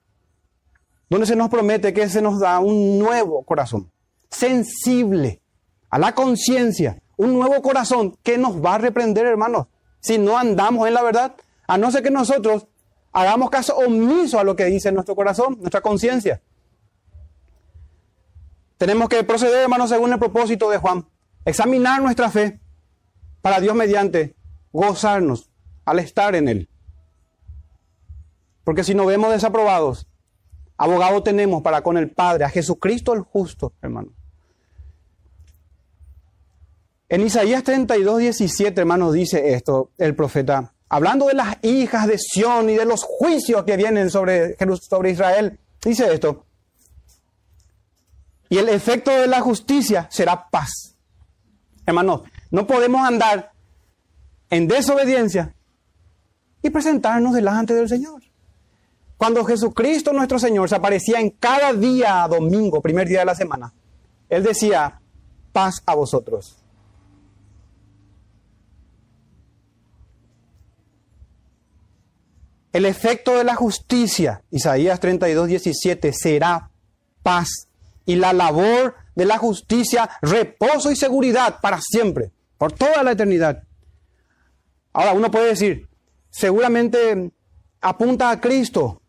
[1.08, 3.90] donde se nos promete que se nos da un nuevo corazón,
[4.28, 5.40] sensible
[5.88, 9.68] a la conciencia, un nuevo corazón que nos va a reprender, hermanos,
[10.00, 11.36] si no andamos en la verdad,
[11.68, 12.66] a no ser que nosotros
[13.12, 16.42] hagamos caso omiso a lo que dice nuestro corazón, nuestra conciencia.
[18.78, 21.06] Tenemos que proceder, hermanos, según el propósito de Juan.
[21.48, 22.60] Examinar nuestra fe
[23.40, 24.34] para Dios mediante
[24.70, 25.50] gozarnos
[25.86, 26.68] al estar en Él.
[28.64, 30.06] Porque si nos vemos desaprobados,
[30.76, 34.12] abogado tenemos para con el Padre, a Jesucristo el justo, hermano.
[37.08, 42.68] En Isaías 32, 17, hermanos, dice esto el profeta hablando de las hijas de Sión
[42.68, 46.44] y de los juicios que vienen sobre, sobre Israel, dice esto.
[48.50, 50.97] Y el efecto de la justicia será paz.
[51.88, 52.20] Hermanos,
[52.50, 53.50] no podemos andar
[54.50, 55.54] en desobediencia
[56.60, 58.22] y presentarnos delante del Señor.
[59.16, 63.72] Cuando Jesucristo nuestro Señor se aparecía en cada día domingo, primer día de la semana,
[64.28, 65.00] Él decía,
[65.50, 66.58] paz a vosotros.
[72.70, 76.70] El efecto de la justicia, Isaías 32, 17, será
[77.22, 77.48] paz.
[78.04, 83.64] Y la labor de la justicia, reposo y seguridad para siempre, por toda la eternidad.
[84.92, 85.88] Ahora, uno puede decir,
[86.30, 87.32] seguramente
[87.80, 89.02] apunta a Cristo.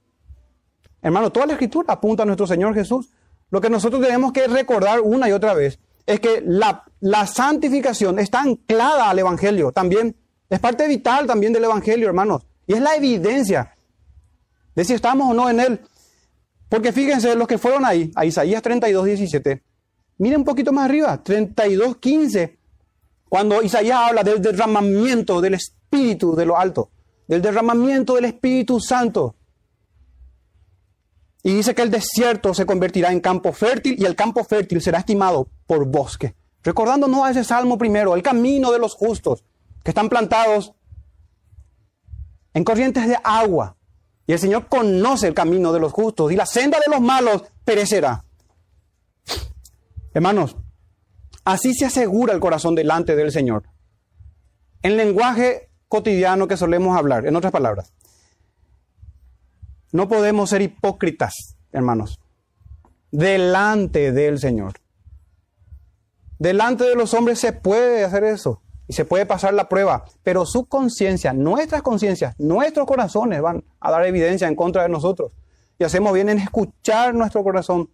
[1.04, 3.12] Hermano, toda la escritura apunta a nuestro Señor Jesús.
[3.52, 8.18] Lo que nosotros tenemos que recordar una y otra vez es que la, la santificación
[8.18, 10.16] está anclada al Evangelio también.
[10.50, 12.48] Es parte vital también del Evangelio, hermanos.
[12.66, 13.76] Y es la evidencia
[14.74, 15.82] de si estamos o no en él.
[16.68, 19.69] Porque fíjense, los que fueron ahí, a Isaías 32, 17,
[20.20, 22.60] miren un poquito más arriba, 32, 15,
[23.28, 26.92] cuando Isaías habla del derramamiento del Espíritu de lo alto,
[27.28, 29.36] del derramamiento del Espíritu Santo.
[31.42, 35.00] Y dice que el desierto se convertirá en campo fértil y el campo fértil será
[35.00, 36.36] estimado por bosque.
[36.64, 39.46] Recordándonos a ese salmo primero, el camino de los justos,
[39.84, 40.74] que están plantados
[42.54, 43.78] en corrientes de agua.
[44.28, 47.44] Y el Señor conoce el camino de los justos y la senda de los malos
[47.64, 48.26] perecerá.
[50.20, 50.58] Hermanos,
[51.46, 53.64] así se asegura el corazón delante del Señor.
[54.82, 57.94] En lenguaje cotidiano que solemos hablar, en otras palabras,
[59.94, 62.20] no podemos ser hipócritas, hermanos,
[63.12, 64.74] delante del Señor.
[66.38, 70.46] Delante de los hombres se puede hacer eso y se puede pasar la prueba, pero
[70.46, 75.32] su conciencia, nuestras conciencias, nuestros corazones van a dar evidencia en contra de nosotros.
[75.78, 77.90] Y hacemos bien en escuchar nuestro corazón.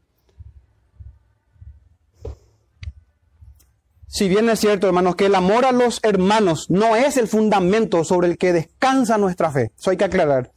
[4.15, 8.06] Si bien es cierto, hermanos, que el amor a los hermanos no es el fundamento
[8.06, 10.54] sobre el que descansa nuestra fe, eso hay que aclarar.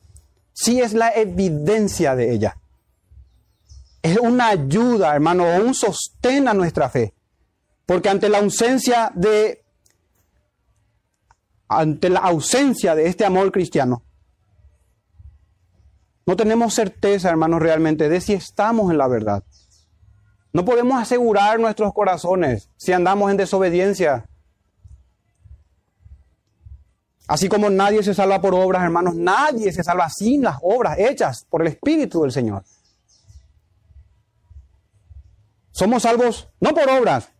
[0.53, 2.57] Sí es la evidencia de ella.
[4.01, 7.15] Es una ayuda, hermano, o un sostén a nuestra fe.
[7.85, 9.65] Porque ante la ausencia de
[11.67, 14.05] ante la ausencia de este amor cristiano,
[16.27, 19.43] no tenemos certeza, hermanos, realmente de si estamos en la verdad.
[20.53, 24.29] No podemos asegurar nuestros corazones si andamos en desobediencia.
[27.27, 31.45] Así como nadie se salva por obras, hermanos, nadie se salva sin las obras hechas
[31.51, 32.65] por el Espíritu del Señor.
[35.71, 37.31] Somos salvos no por obras,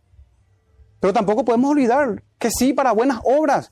[0.99, 3.71] pero tampoco podemos olvidar que sí para buenas obras.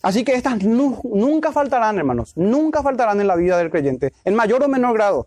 [0.00, 4.62] Así que estas nunca faltarán, hermanos, nunca faltarán en la vida del creyente, en mayor
[4.62, 5.26] o menor grado.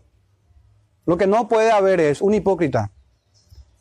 [1.04, 2.90] Lo que no puede haber es un hipócrita.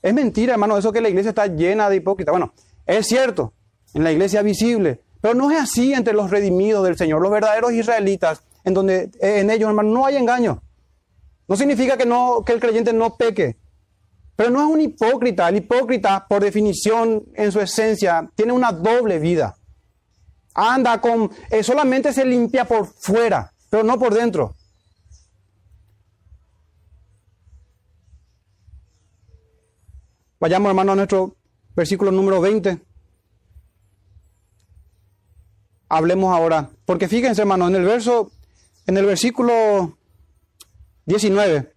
[0.01, 2.31] Es mentira, hermano, eso que la iglesia está llena de hipócritas.
[2.31, 2.53] Bueno,
[2.85, 3.53] es cierto,
[3.93, 7.73] en la iglesia visible, pero no es así entre los redimidos del Señor, los verdaderos
[7.73, 10.61] israelitas, en donde en ellos, hermano, no hay engaño.
[11.47, 13.57] No significa que, no, que el creyente no peque,
[14.35, 15.49] pero no es un hipócrita.
[15.49, 19.55] El hipócrita, por definición, en su esencia, tiene una doble vida
[20.53, 24.55] anda con, eh, solamente se limpia por fuera, pero no por dentro.
[30.39, 31.35] Vayamos, hermano, a nuestro
[31.75, 32.79] versículo número 20.
[35.89, 38.31] Hablemos ahora, porque fíjense, hermano, en el verso,
[38.85, 39.97] en el versículo
[41.05, 41.73] 19,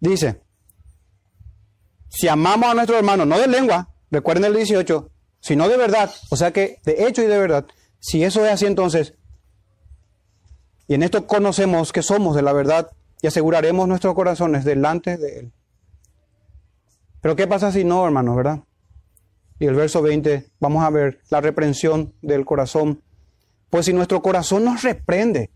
[0.00, 0.40] dice,
[2.08, 6.36] si amamos a nuestro hermano, no de lengua, recuerden el 18, sino de verdad, o
[6.36, 7.66] sea que de hecho y de verdad,
[8.00, 9.14] si eso es así entonces,
[10.88, 12.90] y en esto conocemos que somos de la verdad
[13.20, 15.52] y aseguraremos nuestros corazones delante de Él.
[17.22, 18.58] Pero ¿qué pasa si no, hermanos, verdad?
[19.60, 23.00] Y el verso 20, vamos a ver la reprensión del corazón.
[23.70, 25.52] Pues si nuestro corazón nos reprende,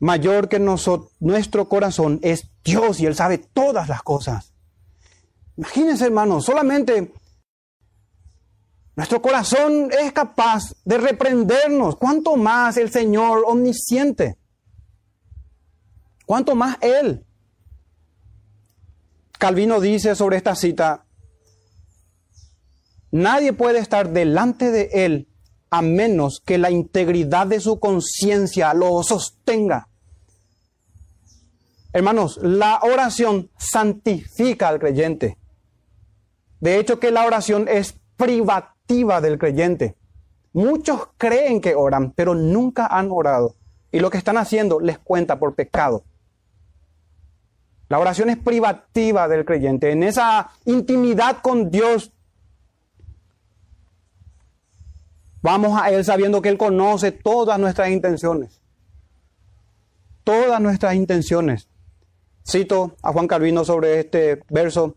[0.00, 4.54] mayor que nosotros, nuestro corazón es Dios y Él sabe todas las cosas.
[5.58, 7.12] Imagínense, hermanos, solamente
[8.96, 11.96] nuestro corazón es capaz de reprendernos.
[11.96, 14.38] ¿Cuánto más el Señor omnisciente?
[16.24, 17.27] ¿Cuánto más Él?
[19.38, 21.04] Calvino dice sobre esta cita,
[23.12, 25.28] nadie puede estar delante de Él
[25.70, 29.88] a menos que la integridad de su conciencia lo sostenga.
[31.92, 35.38] Hermanos, la oración santifica al creyente.
[36.60, 39.96] De hecho que la oración es privativa del creyente.
[40.52, 43.54] Muchos creen que oran, pero nunca han orado.
[43.92, 46.04] Y lo que están haciendo les cuenta por pecado.
[47.88, 49.90] La oración es privativa del creyente.
[49.90, 52.12] En esa intimidad con Dios,
[55.40, 58.60] vamos a Él sabiendo que Él conoce todas nuestras intenciones.
[60.24, 61.68] Todas nuestras intenciones.
[62.46, 64.96] Cito a Juan Calvino sobre este verso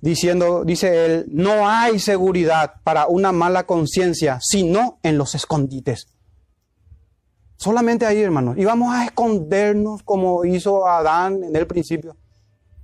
[0.00, 6.08] diciendo, dice él, no hay seguridad para una mala conciencia, sino en los escondites.
[7.60, 8.56] Solamente ahí, hermanos.
[8.56, 12.16] Y vamos a escondernos como hizo Adán en el principio.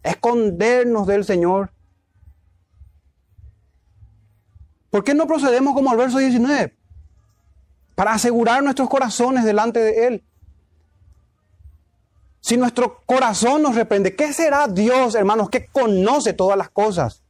[0.03, 1.73] Escondernos del Señor.
[4.91, 6.77] ¿Por qué no procedemos como el verso 19?
[7.95, 10.25] Para asegurar nuestros corazones delante de Él.
[12.41, 17.25] Si nuestro corazón nos reprende, ¿qué será Dios, hermanos, que conoce todas las cosas?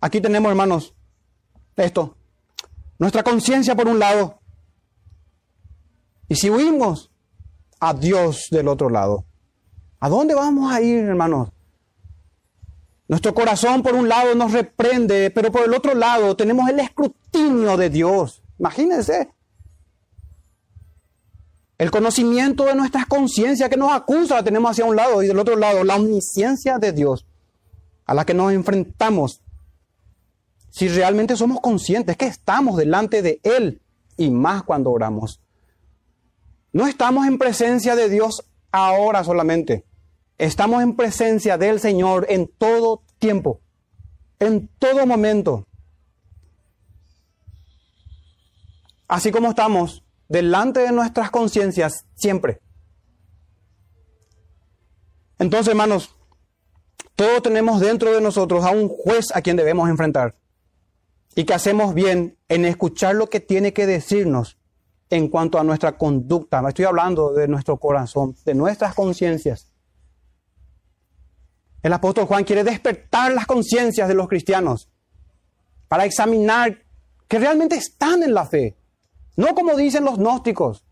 [0.00, 0.94] Aquí tenemos, hermanos,
[1.74, 2.17] esto.
[2.98, 4.40] Nuestra conciencia por un lado.
[6.28, 7.10] Y si huimos
[7.80, 9.24] a Dios del otro lado,
[10.00, 11.50] ¿a dónde vamos a ir, hermanos?
[13.08, 17.76] Nuestro corazón por un lado nos reprende, pero por el otro lado tenemos el escrutinio
[17.78, 18.42] de Dios.
[18.58, 19.30] Imagínense.
[21.78, 25.56] El conocimiento de nuestras conciencias que nos acusa tenemos hacia un lado y del otro
[25.56, 27.24] lado la omnisciencia de Dios
[28.04, 29.40] a la que nos enfrentamos
[30.70, 33.80] si realmente somos conscientes que estamos delante de Él
[34.16, 35.40] y más cuando oramos.
[36.72, 39.84] No estamos en presencia de Dios ahora solamente.
[40.36, 43.60] Estamos en presencia del Señor en todo tiempo,
[44.38, 45.66] en todo momento.
[49.08, 52.60] Así como estamos delante de nuestras conciencias siempre.
[55.38, 56.14] Entonces, hermanos,
[57.16, 60.36] todos tenemos dentro de nosotros a un juez a quien debemos enfrentar
[61.38, 64.58] y que hacemos bien en escuchar lo que tiene que decirnos
[65.08, 66.60] en cuanto a nuestra conducta.
[66.66, 69.70] Estoy hablando de nuestro corazón, de nuestras conciencias.
[71.80, 74.90] El apóstol Juan quiere despertar las conciencias de los cristianos
[75.86, 76.76] para examinar
[77.28, 78.76] que realmente están en la fe,
[79.36, 80.84] no como dicen los gnósticos.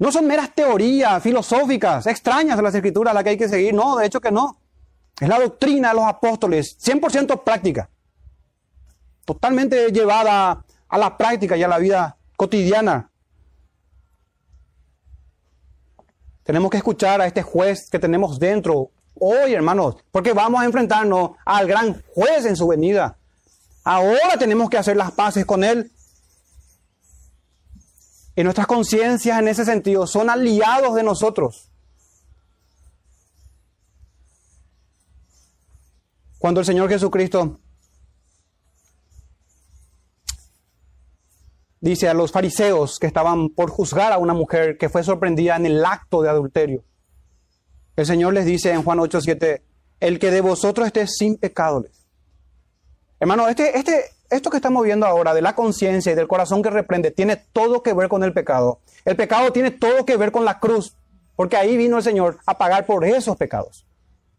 [0.00, 3.98] No son meras teorías filosóficas extrañas de las escrituras las que hay que seguir, no,
[3.98, 4.58] de hecho que no.
[5.20, 7.88] Es la doctrina de los apóstoles, 100% práctica
[9.24, 13.10] totalmente llevada a la práctica y a la vida cotidiana.
[16.44, 21.30] Tenemos que escuchar a este juez que tenemos dentro hoy, hermanos, porque vamos a enfrentarnos
[21.44, 23.18] al gran juez en su venida.
[23.82, 25.90] Ahora tenemos que hacer las paces con él.
[28.36, 31.70] Y nuestras conciencias en ese sentido son aliados de nosotros.
[36.38, 37.60] Cuando el Señor Jesucristo
[41.84, 45.66] dice a los fariseos que estaban por juzgar a una mujer que fue sorprendida en
[45.66, 46.82] el acto de adulterio.
[47.94, 49.62] El Señor les dice en Juan 8:7,
[50.00, 51.84] el que de vosotros esté sin pecado.
[53.20, 56.70] Hermano, este, este, esto que estamos viendo ahora de la conciencia y del corazón que
[56.70, 58.80] reprende tiene todo que ver con el pecado.
[59.04, 60.96] El pecado tiene todo que ver con la cruz,
[61.36, 63.86] porque ahí vino el Señor a pagar por esos pecados.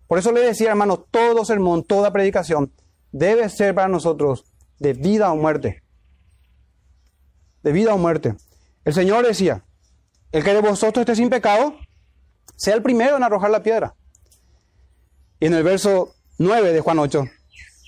[0.07, 2.71] Por eso le decía, hermano, todo sermón, toda predicación
[3.11, 4.45] debe ser para nosotros
[4.79, 5.84] de vida o muerte
[7.65, 8.35] de vida o muerte.
[8.85, 9.63] El Señor decía,
[10.31, 11.75] el que de vosotros esté sin pecado,
[12.55, 13.95] sea el primero en arrojar la piedra.
[15.39, 17.25] Y en el verso 9 de Juan 8,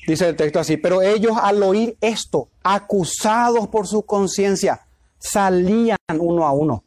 [0.07, 4.81] dice el texto así, pero ellos al oír esto, acusados por su conciencia,
[5.19, 6.83] salían uno a uno.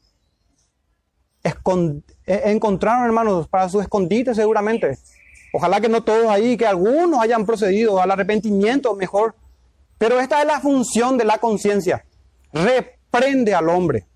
[1.44, 4.98] E-, encontraron, hermanos, para su escondite seguramente.
[5.53, 9.37] Ojalá que no todos ahí, que algunos hayan procedido al arrepentimiento mejor.
[9.96, 12.05] Pero esta es la función de la conciencia
[12.52, 14.06] reprende al hombre.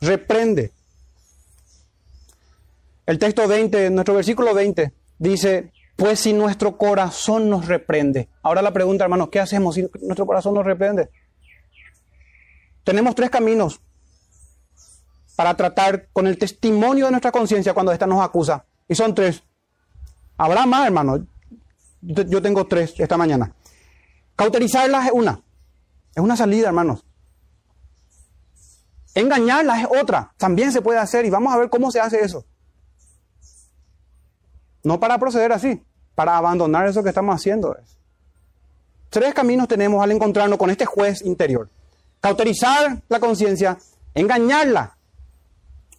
[0.00, 0.72] Reprende.
[3.06, 8.28] El texto 20, nuestro versículo 20, dice, pues si nuestro corazón nos reprende.
[8.42, 11.10] Ahora la pregunta, hermanos, ¿qué hacemos si nuestro corazón nos reprende?
[12.82, 13.80] Tenemos tres caminos
[15.36, 18.64] para tratar con el testimonio de nuestra conciencia cuando ésta nos acusa.
[18.88, 19.42] Y son tres.
[20.36, 21.20] Habrá más, hermanos.
[22.02, 23.54] Yo tengo tres esta mañana.
[24.36, 25.40] Cauterizarlas es una.
[26.14, 27.04] Es una salida, hermanos.
[29.14, 30.32] Engañarla es otra.
[30.36, 32.44] También se puede hacer y vamos a ver cómo se hace eso.
[34.82, 35.82] No para proceder así,
[36.14, 37.76] para abandonar eso que estamos haciendo.
[39.08, 41.68] Tres caminos tenemos al encontrarnos con este juez interior.
[42.20, 43.78] Cauterizar la conciencia,
[44.14, 44.96] engañarla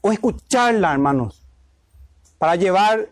[0.01, 1.41] o escucharla, hermanos,
[2.38, 3.09] para llevar,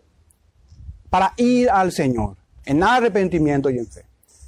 [1.10, 4.04] para ir al Señor en arrepentimiento y en fe.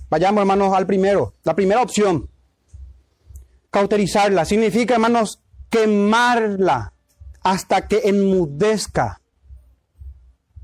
[0.09, 1.33] Vayamos, hermanos, al primero.
[1.43, 2.29] La primera opción,
[3.77, 4.47] cauterizarla.
[4.47, 6.95] Significa, hermanos, quemarla
[7.43, 9.21] hasta que enmudezca,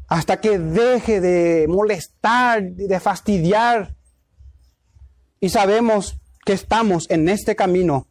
[0.09, 3.95] hasta que deje de molestar, de fastidiar.
[5.41, 8.07] Y sabemos que estamos en este camino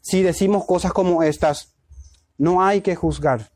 [0.00, 1.74] si decimos cosas como estas.
[2.38, 3.50] No hay que juzgar.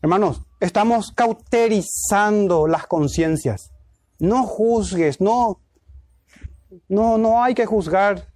[0.00, 3.70] Hermanos, estamos cauterizando las conciencias.
[4.18, 5.60] No juzgues, no,
[6.88, 8.31] no, no hay que juzgar.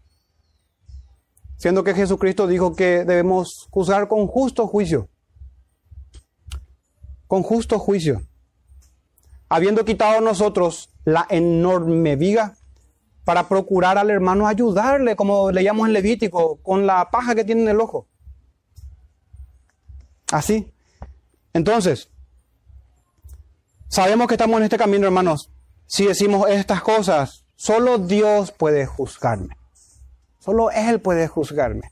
[1.57, 5.09] Siendo que Jesucristo dijo que debemos juzgar con justo juicio.
[7.27, 8.23] Con justo juicio.
[9.49, 12.57] Habiendo quitado nosotros la enorme viga
[13.25, 17.69] para procurar al hermano ayudarle, como leíamos en Levítico, con la paja que tiene en
[17.69, 18.07] el ojo.
[20.31, 20.73] Así.
[21.53, 22.11] Entonces,
[23.89, 25.51] sabemos que estamos en este camino, hermanos.
[25.87, 29.57] Si decimos estas cosas, solo Dios puede juzgarme.
[30.47, 31.91] Solo Él puede juzgarme.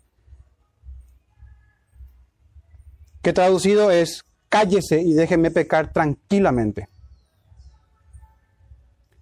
[3.21, 6.89] Que traducido es, cállese y déjeme pecar tranquilamente.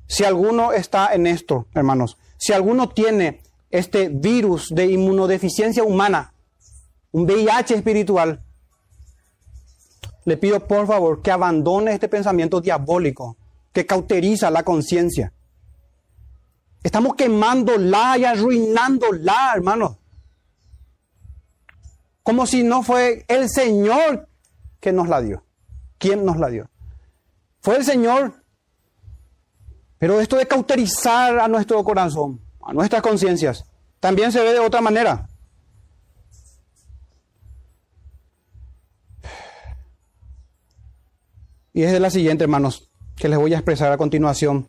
[0.06, 6.34] Si alguno está en esto, hermanos, si alguno tiene este virus de inmunodeficiencia humana,
[7.12, 8.44] un VIH espiritual,
[10.26, 13.38] le pido por favor que abandone este pensamiento diabólico
[13.72, 15.32] que cauteriza la conciencia.
[16.82, 19.96] Estamos quemándola y arruinándola, hermanos.
[22.22, 24.28] Como si no fue el Señor
[24.80, 25.44] que nos la dio.
[25.98, 26.68] ¿Quién nos la dio?
[27.60, 28.34] Fue el Señor.
[29.98, 33.64] Pero esto de cauterizar a nuestro corazón, a nuestras conciencias,
[34.00, 35.28] también se ve de otra manera.
[41.72, 44.68] Y es de la siguiente, hermanos, que les voy a expresar a continuación.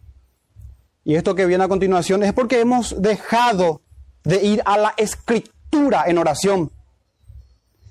[1.04, 3.82] Y esto que viene a continuación es porque hemos dejado
[4.24, 6.72] de ir a la escritura en oración.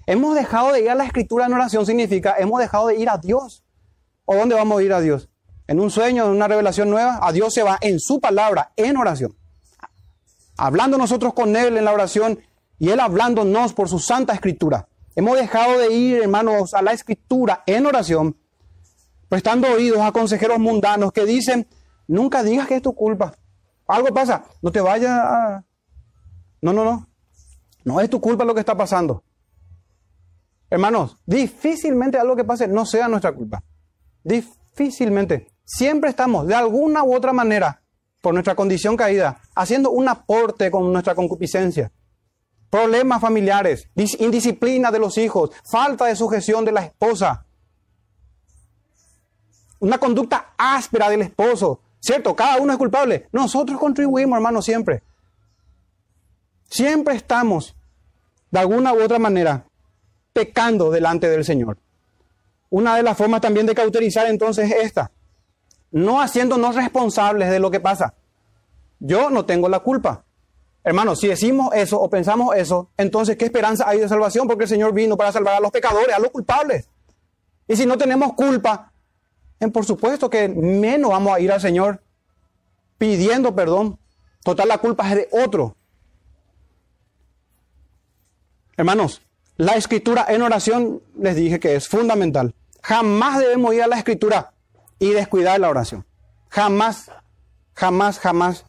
[0.07, 3.19] Hemos dejado de ir a la escritura en oración significa hemos dejado de ir a
[3.19, 3.63] Dios.
[4.25, 5.29] ¿O dónde vamos a ir a Dios?
[5.67, 7.19] ¿En un sueño, en una revelación nueva?
[7.23, 9.37] A Dios se va en su palabra, en oración.
[10.57, 12.39] Hablando nosotros con Él en la oración
[12.79, 14.89] y Él hablándonos por su santa escritura.
[15.15, 18.37] Hemos dejado de ir, hermanos, a la escritura en oración,
[19.29, 21.67] prestando oídos a consejeros mundanos que dicen,
[22.07, 23.35] Nunca digas que es tu culpa.
[23.87, 25.65] Algo pasa, no te vayas a...
[26.61, 27.09] No, no, no.
[27.85, 29.25] No es tu culpa lo que está pasando.
[30.71, 33.63] Hermanos, difícilmente algo que pase no sea nuestra culpa.
[34.23, 35.49] Difícilmente.
[35.65, 37.83] Siempre estamos, de alguna u otra manera,
[38.21, 41.93] por nuestra condición caída, haciendo un aporte con nuestra concupiscencia.
[42.71, 43.89] Problemas familiares,
[44.19, 47.45] indisciplina de los hijos, falta de sujeción de la esposa,
[49.83, 52.35] una conducta áspera del esposo, ¿Cierto?
[52.35, 53.29] Cada uno es culpable.
[53.31, 55.03] Nosotros contribuimos, hermano, siempre.
[56.69, 57.77] Siempre estamos,
[58.51, 59.65] de alguna u otra manera,
[60.33, 61.79] pecando delante del Señor.
[62.71, 65.13] Una de las formas también de cauterizar entonces es esta.
[65.93, 68.15] No haciéndonos responsables de lo que pasa.
[68.99, 70.25] Yo no tengo la culpa.
[70.83, 74.49] Hermano, si decimos eso o pensamos eso, entonces ¿qué esperanza hay de salvación?
[74.49, 76.89] Porque el Señor vino para salvar a los pecadores, a los culpables.
[77.69, 78.92] Y si no tenemos culpa,
[79.71, 82.03] por supuesto que menos vamos a ir al Señor
[82.99, 83.99] pidiendo perdón.
[84.43, 85.77] Total, la culpa es de otro.
[88.77, 89.23] Hermanos,
[89.57, 92.55] la escritura en oración les dije que es fundamental.
[92.83, 94.53] Jamás debemos ir a la escritura
[94.99, 96.05] y descuidar la oración.
[96.49, 97.11] Jamás,
[97.75, 98.65] jamás, jamás.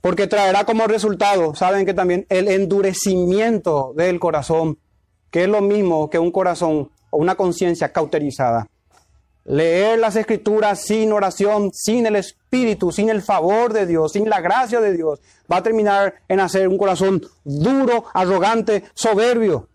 [0.00, 4.78] Porque traerá como resultado, saben que también el endurecimiento del corazón,
[5.30, 8.68] que es lo mismo que un corazón o una conciencia cauterizada.
[9.50, 14.40] Leer las escrituras sin oración, sin el Espíritu, sin el favor de Dios, sin la
[14.40, 15.20] gracia de Dios,
[15.50, 19.68] va a terminar en hacer un corazón duro, arrogante, soberbio.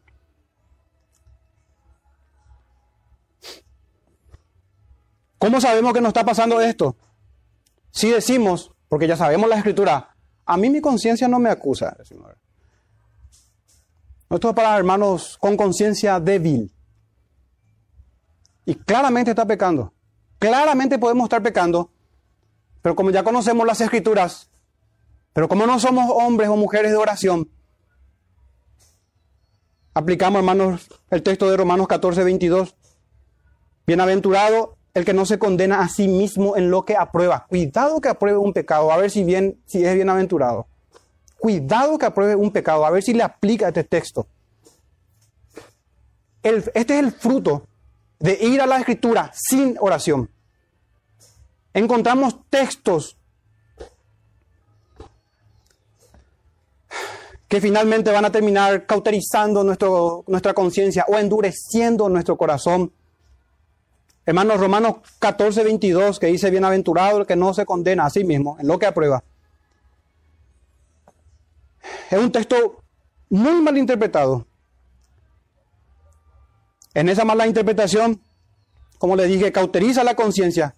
[5.38, 6.95] ¿Cómo sabemos que nos está pasando esto?
[7.91, 10.15] Si decimos, porque ya sabemos la escritura,
[10.45, 11.97] a mí mi conciencia no me acusa.
[14.30, 16.74] Esto es para hermanos con conciencia débil.
[18.66, 19.93] Y claramente está pecando.
[20.39, 21.91] Claramente podemos estar pecando,
[22.82, 24.49] pero como ya conocemos las escrituras,
[25.34, 27.49] pero como no somos hombres o mujeres de oración,
[29.93, 32.76] aplicamos, hermanos, el texto de Romanos 14, 22.
[33.88, 37.45] Bienaventurado el que no se condena a sí mismo en lo que aprueba.
[37.49, 40.68] Cuidado que apruebe un pecado, a ver si, bien, si es bienaventurado.
[41.38, 44.28] Cuidado que apruebe un pecado, a ver si le aplica este texto.
[46.41, 47.68] este es el fruto
[48.26, 50.30] de ir a la escritura sin oración.
[51.73, 53.17] Encontramos textos
[57.47, 62.91] que finalmente van a terminar cauterizando nuestra conciencia o endureciendo nuestro corazón.
[64.26, 68.57] Hermanos, Romanos 14, 22, que dice, bienaventurado el que no se condena a sí mismo
[68.59, 69.23] en lo que aprueba.
[72.09, 72.82] Es un texto
[73.30, 74.47] muy mal interpretado.
[76.95, 78.21] En esa mala interpretación,
[78.97, 80.73] como le dije, cauteriza la conciencia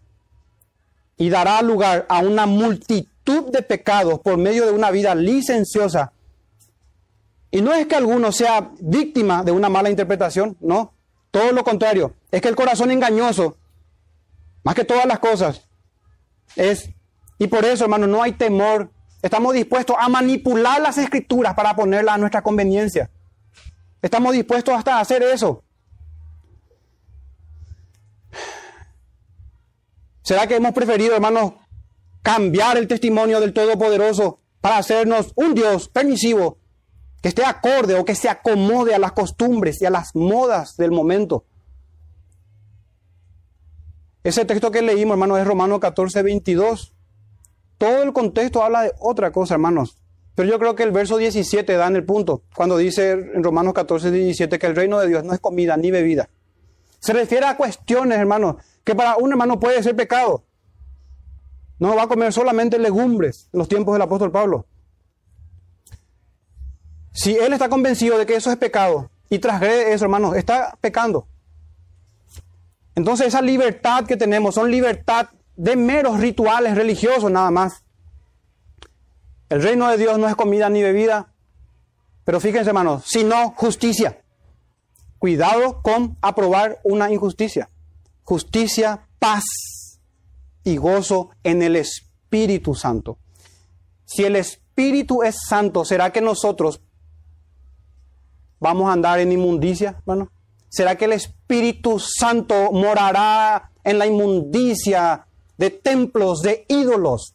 [1.15, 6.13] y dará lugar a una multitud de pecados por medio de una vida licenciosa
[7.51, 10.93] Y no es que alguno sea víctima de una mala interpretación, no.
[11.31, 12.13] Todo lo contrario.
[12.31, 13.57] Es que el corazón engañoso,
[14.63, 15.67] más que todas las cosas,
[16.55, 16.89] es...
[17.37, 18.89] Y por eso, hermano, no hay temor.
[19.21, 23.09] Estamos dispuestos a manipular las escrituras para ponerlas a nuestra conveniencia.
[24.01, 25.63] Estamos dispuestos hasta a hacer eso.
[30.27, 31.53] ¿Será que hemos preferido, hermanos,
[32.21, 36.57] cambiar el testimonio del Todopoderoso para hacernos un Dios permisivo
[37.21, 40.91] que esté acorde o que se acomode a las costumbres y a las modas del
[40.91, 41.45] momento?
[44.21, 46.93] Ese texto que leímos, hermanos, es Romano 14, 22.
[47.77, 49.95] Todo el contexto habla de otra cosa, hermanos.
[50.35, 53.73] Pero yo creo que el verso 17 da en el punto, cuando dice en Romanos
[53.73, 56.27] 14, 17 que el reino de Dios no es comida ni bebida.
[56.99, 58.57] Se refiere a cuestiones, hermanos,
[58.87, 60.45] que para un hermano puede ser pecado.
[61.77, 64.65] No va a comer solamente legumbres en los tiempos del apóstol Pablo.
[67.11, 71.27] Si él está convencido de que eso es pecado y transgrede eso, hermanos, está pecando.
[72.95, 77.83] Entonces esa libertad que tenemos son libertad de meros rituales religiosos nada más.
[79.49, 81.33] El reino de Dios no es comida ni bebida,
[82.23, 84.21] pero fíjense hermanos, sino justicia.
[85.17, 87.69] Cuidado con aprobar una injusticia.
[88.27, 89.45] Justicia, paz
[90.65, 93.19] y gozo en el Espíritu Santo.
[94.03, 96.81] Si el Espíritu es santo, ¿será que nosotros
[98.59, 100.29] vamos a andar en inmundicia, hermano?
[100.67, 105.25] ¿Será que el Espíritu Santo morará en la inmundicia
[105.57, 107.33] de templos, de ídolos?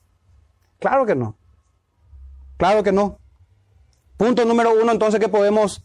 [0.78, 1.36] Claro que no.
[2.58, 3.18] Claro que no.
[4.18, 5.82] Punto número uno, entonces, que podemos,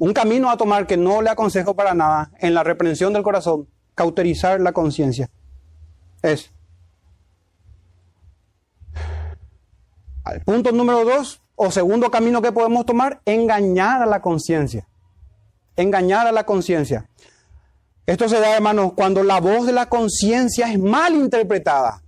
[0.00, 3.68] un camino a tomar que no le aconsejo para nada en la reprensión del corazón,
[3.94, 5.30] cauterizar la conciencia,
[6.22, 6.50] es.
[10.44, 14.88] Punto número dos, o segundo camino que podemos tomar, engañar a la conciencia.
[15.76, 17.08] Engañar a la conciencia.
[18.06, 22.02] Esto se da, hermanos, cuando la voz de la conciencia es mal interpretada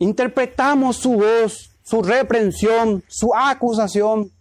[0.00, 4.32] interpretamos su voz, su reprensión, su acusación.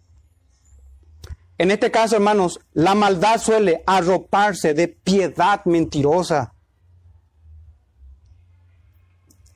[1.60, 6.54] En este caso, hermanos, la maldad suele arroparse de piedad mentirosa.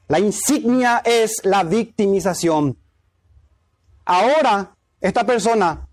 [0.09, 2.77] La insignia es la victimización.
[4.05, 5.87] Ahora, esta persona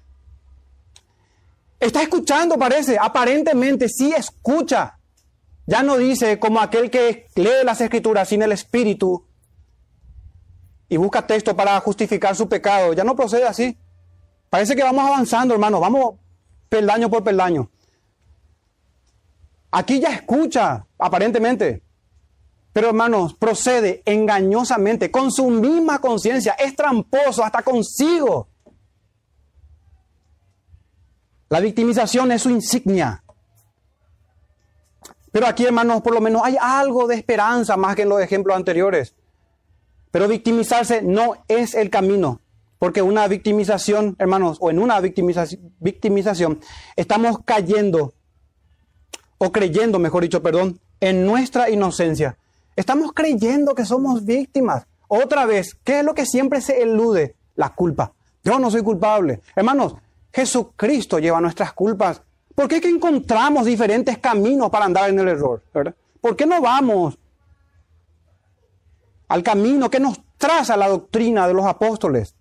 [1.78, 4.98] está escuchando, parece, aparentemente sí escucha.
[5.66, 9.24] Ya no dice como aquel que lee las escrituras sin el espíritu,
[10.90, 12.92] y busca texto para justificar su pecado.
[12.92, 13.78] Ya no procede así.
[14.50, 15.80] Parece que vamos avanzando, hermano.
[15.80, 16.16] Vamos
[16.68, 17.70] peldaño por peldaño.
[19.70, 21.82] Aquí ya escucha, aparentemente.
[22.72, 26.52] Pero hermanos, procede engañosamente, con su misma conciencia.
[26.52, 28.48] Es tramposo hasta consigo.
[31.48, 33.24] La victimización es su insignia.
[35.32, 38.56] Pero aquí, hermanos, por lo menos hay algo de esperanza más que en los ejemplos
[38.56, 39.14] anteriores.
[40.10, 42.40] Pero victimizarse no es el camino,
[42.80, 46.60] porque una victimización, hermanos, o en una victimización,
[46.96, 48.14] estamos cayendo,
[49.38, 52.36] o creyendo, mejor dicho, perdón, en nuestra inocencia.
[52.74, 54.86] Estamos creyendo que somos víctimas.
[55.06, 57.36] Otra vez, ¿qué es lo que siempre se elude?
[57.54, 58.12] La culpa.
[58.42, 59.42] Yo no soy culpable.
[59.54, 59.94] Hermanos,
[60.32, 62.22] Jesucristo lleva nuestras culpas.
[62.54, 65.62] ¿Por qué que encontramos diferentes caminos para andar en el error?
[66.20, 67.16] ¿Por qué no vamos
[69.30, 72.34] al camino que nos traza la doctrina de los apóstoles.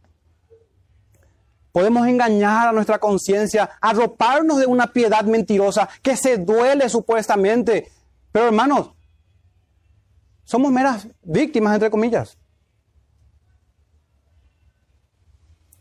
[1.72, 7.92] Podemos engañar a nuestra conciencia, arroparnos de una piedad mentirosa que se duele supuestamente.
[8.32, 8.92] Pero hermanos,
[10.44, 12.38] somos meras víctimas, entre comillas.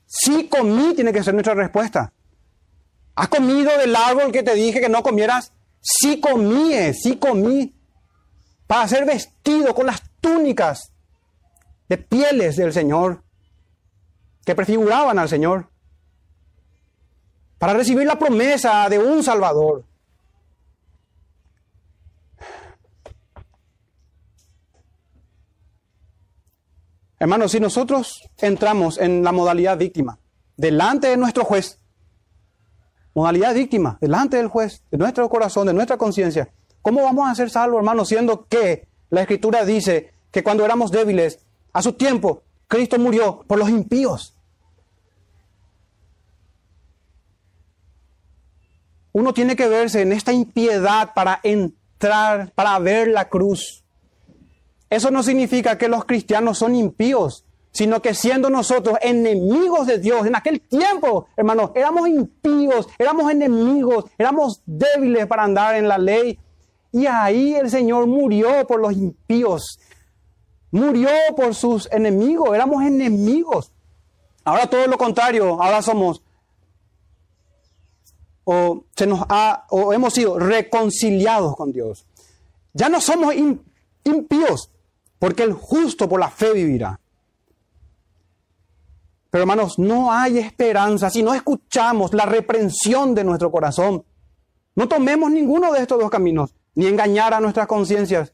[0.06, 2.12] Sí comí, tiene que ser nuestra respuesta.
[3.14, 5.52] ¿Has comido del árbol que te dije que no comieras?
[5.80, 7.74] Sí comí, eh, sí comí.
[8.66, 10.92] Para ser vestido con las túnicas
[11.88, 13.22] de pieles del Señor
[14.44, 15.70] que prefiguraban al Señor
[17.58, 19.84] para recibir la promesa de un Salvador.
[27.20, 30.20] Hermanos, si nosotros entramos en la modalidad víctima,
[30.56, 31.80] delante de nuestro juez,
[33.12, 37.50] modalidad víctima, delante del juez, de nuestro corazón, de nuestra conciencia, ¿cómo vamos a ser
[37.50, 42.98] salvos, hermanos, siendo que la Escritura dice que cuando éramos débiles, a su tiempo, Cristo
[42.98, 44.37] murió por los impíos.
[49.12, 53.84] Uno tiene que verse en esta impiedad para entrar, para ver la cruz.
[54.90, 57.44] Eso no significa que los cristianos son impíos.
[57.70, 64.06] sino que siendo nosotros enemigos de Dios, en aquel tiempo, hermanos, éramos impíos, éramos enemigos,
[64.18, 66.38] éramos débiles para andar en la ley.
[66.90, 69.78] Y ahí el Señor murió por los impíos,
[70.70, 73.70] murió por sus enemigos, éramos enemigos.
[74.44, 76.22] Ahora todo lo contrario, ahora somos
[78.50, 82.06] o se nos ha o hemos sido reconciliados con Dios.
[82.72, 83.34] Ya no somos
[84.04, 84.70] impíos,
[85.18, 86.98] porque el justo por la fe vivirá.
[89.28, 94.02] Pero hermanos, no hay esperanza si no escuchamos la reprensión de nuestro corazón.
[94.74, 98.32] No tomemos ninguno de estos dos caminos, ni engañar a nuestras conciencias,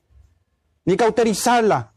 [0.84, 1.92] ni cauterizarla.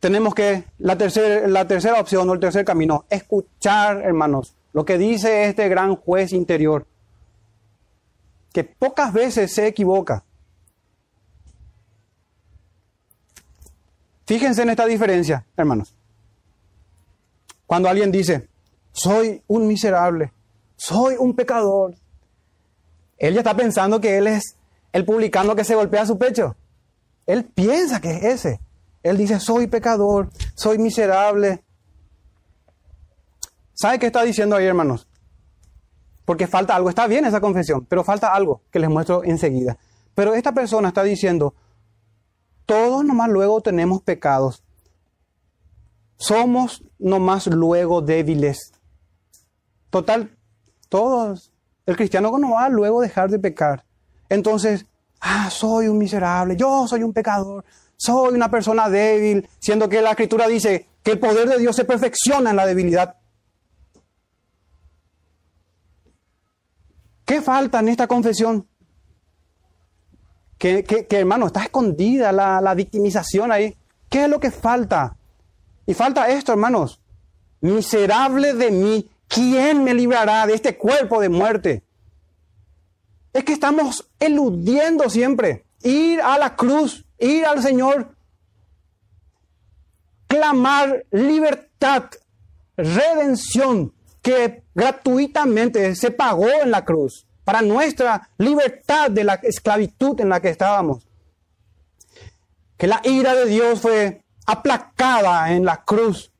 [0.00, 0.98] Tenemos que, la,
[1.46, 6.32] la tercera opción o el tercer camino, escuchar, hermanos, lo que dice este gran juez
[6.32, 6.86] interior,
[8.52, 10.24] que pocas veces se equivoca.
[14.26, 15.94] Fíjense en esta diferencia, hermanos.
[17.66, 18.48] Cuando alguien dice,
[18.92, 20.32] soy un miserable,
[20.76, 21.94] soy un pecador,
[23.20, 24.56] él ya está pensando que él es
[24.92, 26.56] el publicano que se golpea su pecho.
[27.26, 28.60] Él piensa que es ese.
[29.02, 31.62] Él dice, soy pecador, soy miserable.
[33.80, 35.08] ¿Sabe qué está diciendo ahí, hermanos?
[36.26, 36.90] Porque falta algo.
[36.90, 39.78] Está bien esa confesión, pero falta algo que les muestro enseguida.
[40.14, 41.54] Pero esta persona está diciendo,
[42.66, 44.62] todos nomás luego tenemos pecados.
[46.18, 48.72] Somos nomás luego débiles.
[49.88, 50.36] Total,
[50.90, 51.50] todos.
[51.86, 53.86] El cristiano no va a luego dejar de pecar.
[54.28, 54.84] Entonces,
[55.22, 57.64] ah, soy un miserable, yo soy un pecador,
[57.96, 61.86] soy una persona débil, siendo que la escritura dice que el poder de Dios se
[61.86, 63.19] perfecciona en la debilidad.
[67.30, 68.66] ¿Qué falta en esta confesión?
[70.58, 73.76] Que, hermano, está escondida la, la victimización ahí.
[74.08, 75.16] ¿Qué es lo que falta?
[75.86, 77.00] Y falta esto, hermanos.
[77.60, 81.84] Miserable de mí, ¿quién me librará de este cuerpo de muerte?
[83.32, 85.64] Es que estamos eludiendo siempre.
[85.84, 88.12] Ir a la cruz, ir al Señor,
[90.26, 92.06] clamar libertad,
[92.76, 100.28] redención, que gratuitamente se pagó en la cruz para nuestra libertad de la esclavitud en
[100.28, 101.06] la que estábamos.
[102.76, 106.32] Que la ira de Dios fue aplacada en la cruz.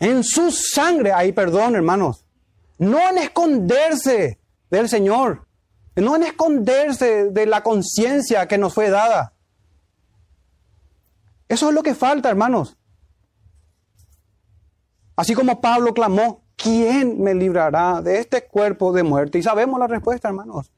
[0.00, 2.24] En su sangre hay perdón, hermanos.
[2.78, 4.38] No en esconderse
[4.70, 5.46] del Señor.
[5.96, 9.32] No en esconderse de la conciencia que nos fue dada.
[11.48, 12.76] Eso es lo que falta, hermanos.
[15.16, 19.38] Así como Pablo clamó, ¿quién me librará de este cuerpo de muerte?
[19.38, 20.70] Y sabemos la respuesta, hermanos.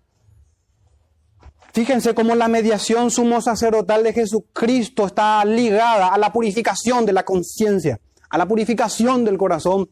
[1.72, 7.22] Fíjense cómo la mediación sumo sacerdotal de Jesucristo está ligada a la purificación de la
[7.24, 9.91] conciencia, a la purificación del corazón.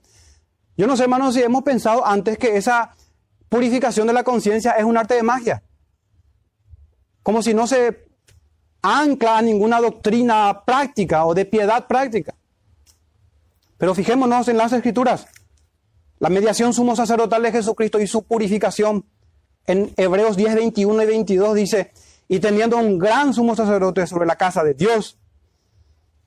[0.77, 2.95] Yo no sé, hermanos, si hemos pensado antes que esa
[3.51, 5.63] purificación de la conciencia es un arte de magia.
[7.23, 8.09] Como si no se
[8.81, 12.35] ancla a ninguna doctrina práctica o de piedad práctica.
[13.85, 15.27] Pero fijémonos en las escrituras.
[16.19, 19.05] La mediación sumo sacerdotal de Jesucristo y su purificación
[19.67, 21.93] en Hebreos 10, 21 y 22 dice,
[22.27, 25.19] y teniendo un gran sumo sacerdote sobre la casa de Dios.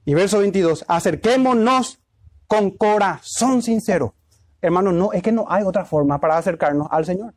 [0.06, 2.00] Y verso 22, acerquémonos
[2.46, 4.14] con corazón sincero.
[4.62, 7.34] Hermanos, no, es que no hay otra forma para acercarnos al Señor.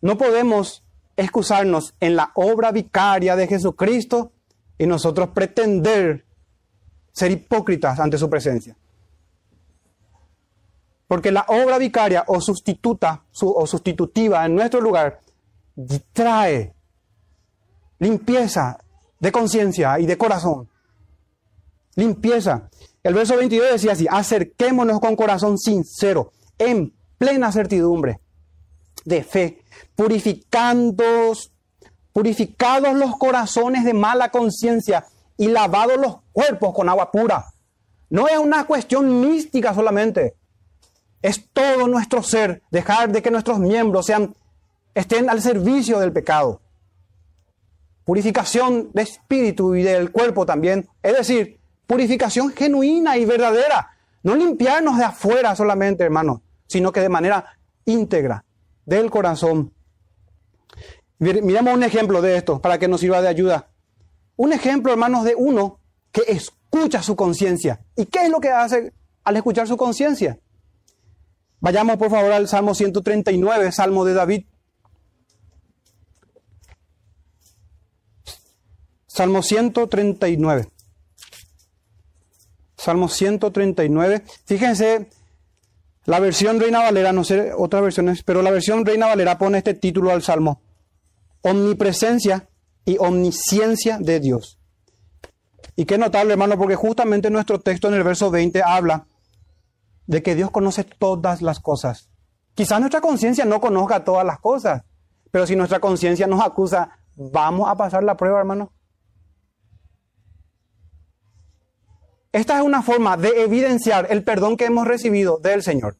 [0.00, 0.84] No podemos
[1.16, 4.30] excusarnos en la obra vicaria de Jesucristo
[4.78, 6.26] y nosotros pretender
[7.10, 8.76] ser hipócritas ante su presencia.
[11.10, 15.18] Porque la obra vicaria o sustituta o sustitutiva en nuestro lugar
[16.12, 16.72] trae
[17.98, 18.78] limpieza
[19.18, 20.68] de conciencia y de corazón.
[21.96, 22.70] Limpieza.
[23.02, 28.20] El verso 22 decía así, acerquémonos con corazón sincero, en plena certidumbre
[29.04, 29.64] de fe,
[29.96, 31.32] purificando,
[32.12, 35.06] purificados los corazones de mala conciencia
[35.36, 37.46] y lavados los cuerpos con agua pura.
[38.10, 40.36] No es una cuestión mística solamente.
[41.22, 44.34] Es todo nuestro ser dejar de que nuestros miembros sean,
[44.94, 46.60] estén al servicio del pecado.
[48.04, 50.88] Purificación de espíritu y del cuerpo también.
[51.02, 53.90] Es decir, purificación genuina y verdadera.
[54.22, 58.44] No limpiarnos de afuera solamente, hermanos, sino que de manera íntegra,
[58.84, 59.72] del corazón.
[61.18, 63.68] Miremos un ejemplo de esto para que nos sirva de ayuda.
[64.36, 65.80] Un ejemplo, hermanos, de uno
[66.12, 67.80] que escucha su conciencia.
[67.94, 68.92] ¿Y qué es lo que hace
[69.24, 70.38] al escuchar su conciencia?
[71.60, 74.44] Vayamos por favor al Salmo 139, Salmo de David.
[79.06, 80.68] Salmo 139.
[82.76, 84.22] Salmo 139.
[84.46, 85.10] Fíjense,
[86.06, 89.74] la versión Reina Valera, no sé otras versiones, pero la versión Reina Valera pone este
[89.74, 90.62] título al Salmo.
[91.42, 92.48] Omnipresencia
[92.86, 94.58] y omnisciencia de Dios.
[95.76, 99.06] Y qué notable, hermano, porque justamente nuestro texto en el verso 20 habla
[100.10, 102.10] de que Dios conoce todas las cosas.
[102.54, 104.82] Quizás nuestra conciencia no conozca todas las cosas,
[105.30, 108.72] pero si nuestra conciencia nos acusa, ¿vamos a pasar la prueba, hermano?
[112.32, 115.96] Esta es una forma de evidenciar el perdón que hemos recibido del Señor.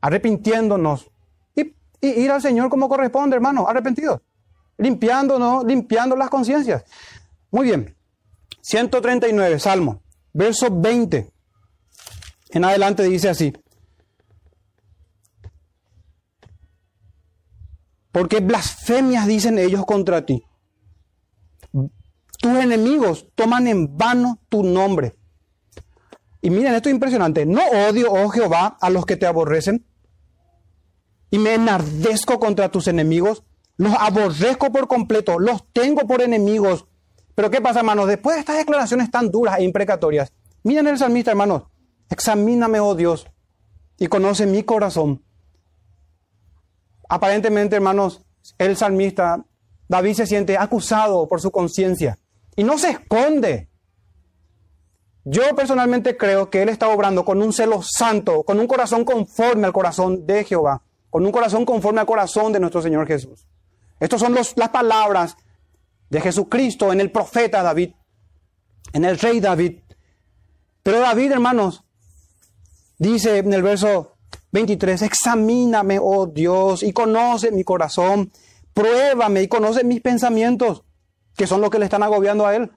[0.00, 1.10] Arrepintiéndonos
[1.56, 4.20] y, ir al Señor como corresponde, hermano, arrepentidos.
[4.78, 6.84] Limpiándonos, limpiando las conciencias.
[7.50, 7.96] Muy bien.
[8.60, 10.00] 139, Salmo,
[10.32, 11.39] verso 20.
[12.52, 13.52] En adelante dice así.
[18.12, 20.42] Porque blasfemias dicen ellos contra ti.
[21.72, 25.16] Tus enemigos toman en vano tu nombre.
[26.42, 27.46] Y miren, esto es impresionante.
[27.46, 29.86] No odio, oh Jehová, a los que te aborrecen.
[31.30, 33.44] Y me enardezco contra tus enemigos.
[33.76, 35.38] Los aborrezco por completo.
[35.38, 36.86] Los tengo por enemigos.
[37.34, 38.08] Pero ¿qué pasa, hermanos?
[38.08, 40.32] Después de estas declaraciones tan duras e imprecatorias,
[40.64, 41.64] miren el salmista, hermanos.
[42.10, 43.26] Examíname, oh Dios,
[43.96, 45.22] y conoce mi corazón.
[47.08, 48.24] Aparentemente, hermanos,
[48.58, 49.44] el salmista,
[49.88, 52.18] David se siente acusado por su conciencia.
[52.56, 53.68] Y no se esconde.
[55.24, 59.66] Yo personalmente creo que Él está obrando con un celo santo, con un corazón conforme
[59.66, 63.46] al corazón de Jehová, con un corazón conforme al corazón de nuestro Señor Jesús.
[63.98, 65.36] Estas son las palabras
[66.08, 67.92] de Jesucristo en el profeta David,
[68.92, 69.80] en el rey David.
[70.82, 71.84] Pero David, hermanos,
[73.00, 74.16] dice en el verso
[74.52, 78.30] 23, examíname, oh Dios, y conoce mi corazón,
[78.72, 80.84] pruébame y conoce mis pensamientos
[81.36, 82.70] que son los que le están agobiando a él.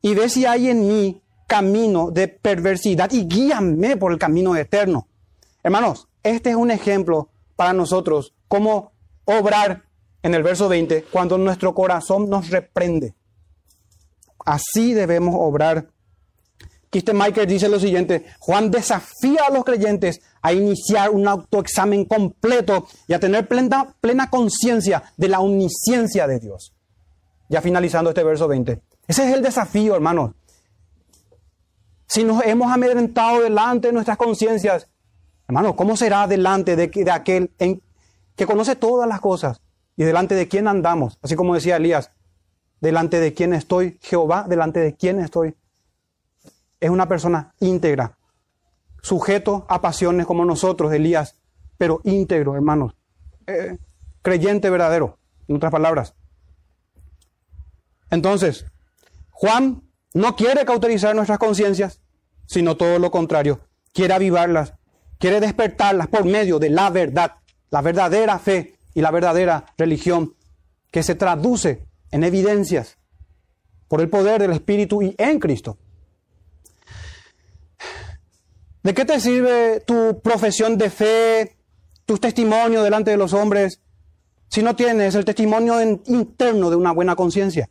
[0.00, 5.08] Y ve si hay en mí camino de perversidad y guíame por el camino eterno.
[5.62, 8.92] Hermanos, este es un ejemplo para nosotros cómo
[9.24, 9.84] obrar
[10.22, 13.14] en el verso 20 cuando nuestro corazón nos reprende.
[14.44, 15.88] Así debemos obrar.
[17.12, 23.12] Michael dice lo siguiente, Juan desafía a los creyentes a iniciar un autoexamen completo y
[23.12, 26.72] a tener plena, plena conciencia de la omnisciencia de Dios.
[27.48, 28.80] Ya finalizando este verso 20.
[29.06, 30.32] Ese es el desafío, hermanos.
[32.06, 34.88] Si nos hemos amedrentado delante de nuestras conciencias,
[35.48, 37.50] hermanos, ¿cómo será delante de, de aquel
[38.36, 39.60] que conoce todas las cosas
[39.96, 41.18] y delante de quién andamos?
[41.22, 42.12] Así como decía Elías,
[42.80, 45.56] delante de quién estoy, Jehová, delante de quién estoy.
[46.80, 48.18] Es una persona íntegra,
[49.02, 51.38] sujeto a pasiones como nosotros, Elías,
[51.78, 52.94] pero íntegro, hermanos.
[53.46, 53.78] Eh,
[54.22, 55.18] creyente verdadero,
[55.48, 56.14] en otras palabras.
[58.10, 58.66] Entonces,
[59.30, 59.82] Juan
[60.14, 62.00] no quiere cauterizar nuestras conciencias,
[62.46, 63.60] sino todo lo contrario.
[63.92, 64.74] Quiere avivarlas,
[65.18, 67.36] quiere despertarlas por medio de la verdad,
[67.70, 70.34] la verdadera fe y la verdadera religión
[70.90, 72.98] que se traduce en evidencias
[73.88, 75.78] por el poder del Espíritu y en Cristo.
[78.86, 81.56] ¿De qué te sirve tu profesión de fe,
[82.04, 83.80] tu testimonio delante de los hombres,
[84.46, 87.68] si no tienes el testimonio interno de una buena conciencia?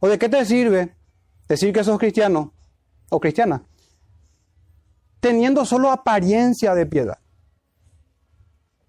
[0.00, 0.96] ¿O de qué te sirve
[1.46, 2.52] decir que sos cristiano
[3.10, 3.62] o cristiana?
[5.20, 7.18] Teniendo solo apariencia de piedad.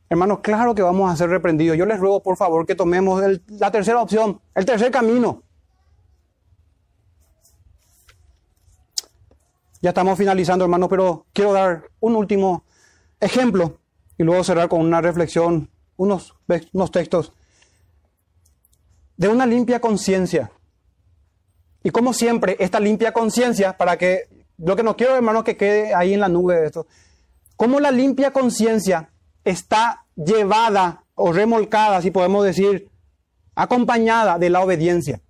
[0.09, 1.77] Hermanos, claro que vamos a ser reprendidos.
[1.77, 5.43] Yo les ruego, por favor, que tomemos la tercera opción, el tercer camino.
[9.81, 12.63] Ya estamos finalizando, hermanos, pero quiero dar un último
[13.19, 13.79] ejemplo
[14.17, 16.35] y luego cerrar con una reflexión, unos,
[16.73, 17.33] unos textos
[19.17, 20.51] de una limpia conciencia.
[21.83, 25.93] Y como siempre, esta limpia conciencia, para que lo que no quiero, hermano, que quede
[25.93, 26.87] ahí en la nube de esto,
[27.55, 29.11] cómo la limpia conciencia
[29.43, 32.89] está llevada o remolcada, si podemos decir,
[33.55, 35.21] acompañada de la obediencia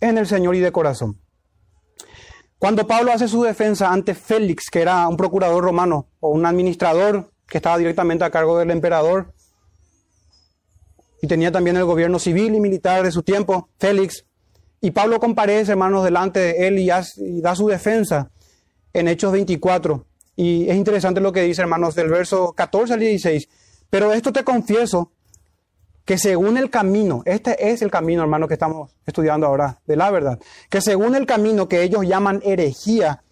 [0.00, 1.19] en el Señor y de corazón.
[2.60, 7.32] Cuando Pablo hace su defensa ante Félix, que era un procurador romano o un administrador
[7.48, 9.32] que estaba directamente a cargo del emperador,
[11.22, 14.26] y tenía también el gobierno civil y militar de su tiempo, Félix.
[14.82, 16.88] Y Pablo comparece, hermanos, delante de él y,
[17.40, 18.30] da su defensa
[18.92, 20.04] en Hechos 24.
[20.36, 23.48] Y es interesante lo que dice, hermanos, del verso 14 al 16.
[23.88, 25.12] Pero esto te confieso,
[26.10, 30.10] que según el camino, este es el camino, hermano, que estamos estudiando ahora, de la
[30.10, 33.22] verdad, que según el camino que ellos llaman herejía,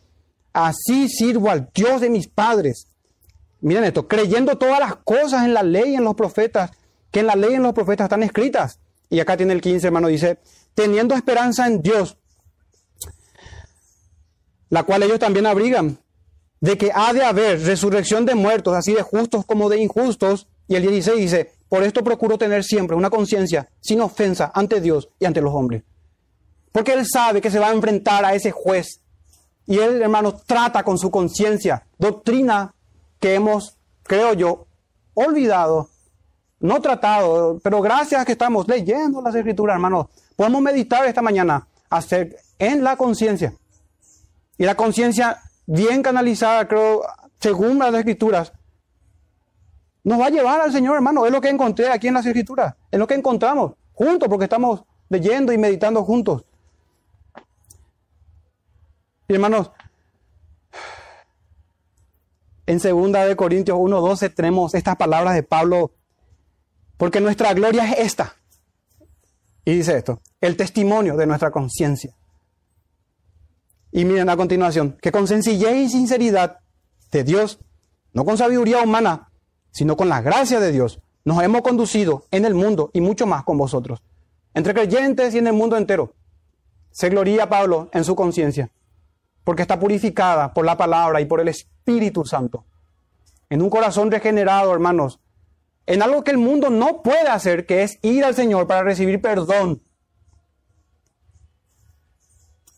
[0.52, 2.86] así sirvo al Dios de mis padres.
[3.60, 6.70] Miren esto, creyendo todas las cosas en la ley en los profetas,
[7.10, 8.78] que en la ley y en los profetas están escritas.
[9.10, 10.38] Y acá tiene el 15, hermano, dice,
[10.76, 12.16] teniendo esperanza en Dios,
[14.68, 15.98] la cual ellos también abrigan,
[16.60, 20.46] de que ha de haber resurrección de muertos, así de justos como de injustos.
[20.68, 25.08] Y el 16 dice, por esto procuro tener siempre una conciencia sin ofensa ante Dios
[25.18, 25.82] y ante los hombres.
[26.72, 29.00] Porque Él sabe que se va a enfrentar a ese juez.
[29.66, 32.74] Y Él, hermano, trata con su conciencia, doctrina
[33.20, 34.66] que hemos, creo yo,
[35.14, 35.90] olvidado,
[36.60, 41.66] no tratado, pero gracias a que estamos leyendo las escrituras, hermano, podemos meditar esta mañana
[41.90, 43.52] hacer en la conciencia.
[44.56, 47.02] Y la conciencia bien canalizada, creo,
[47.40, 48.52] según las escrituras,
[50.09, 51.26] nos va a llevar al Señor, hermano.
[51.26, 52.74] Es lo que encontré aquí en las escrituras.
[52.90, 56.44] Es lo que encontramos juntos, porque estamos leyendo y meditando juntos.
[59.28, 59.70] Y hermanos,
[62.64, 65.92] en 2 de Corintios 1:12 tenemos estas palabras de Pablo,
[66.96, 68.34] porque nuestra gloria es esta.
[69.66, 72.16] Y dice esto, el testimonio de nuestra conciencia.
[73.92, 76.61] Y miren a continuación, que con sencillez y sinceridad
[77.11, 77.59] de Dios,
[78.14, 79.27] no con sabiduría humana,
[79.78, 83.44] sino con la gracia de Dios, nos hemos conducido en el mundo y mucho más
[83.44, 84.02] con vosotros,
[84.54, 86.14] entre creyentes y en el mundo entero.
[86.90, 88.70] Se gloría Pablo en su conciencia,
[89.44, 92.64] porque está purificada por la palabra y por el Espíritu Santo.
[93.48, 95.20] En un corazón regenerado, hermanos,
[95.86, 99.22] en algo que el mundo no puede hacer, que es ir al Señor para recibir
[99.22, 99.80] perdón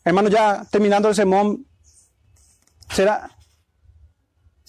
[0.04, 1.66] Hermano, ya terminando el sermón,
[2.90, 3.30] ¿será,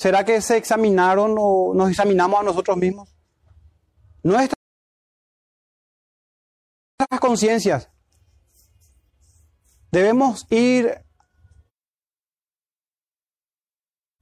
[0.01, 3.15] ¿será que se examinaron o nos examinamos a nosotros mismos?
[4.23, 4.55] Nuestras
[7.19, 7.87] conciencias.
[9.91, 11.05] Debemos ir,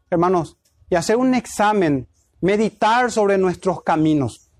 [0.09, 0.57] hermanos,
[0.89, 2.09] y hacer un examen,
[2.41, 4.51] meditar sobre nuestros caminos,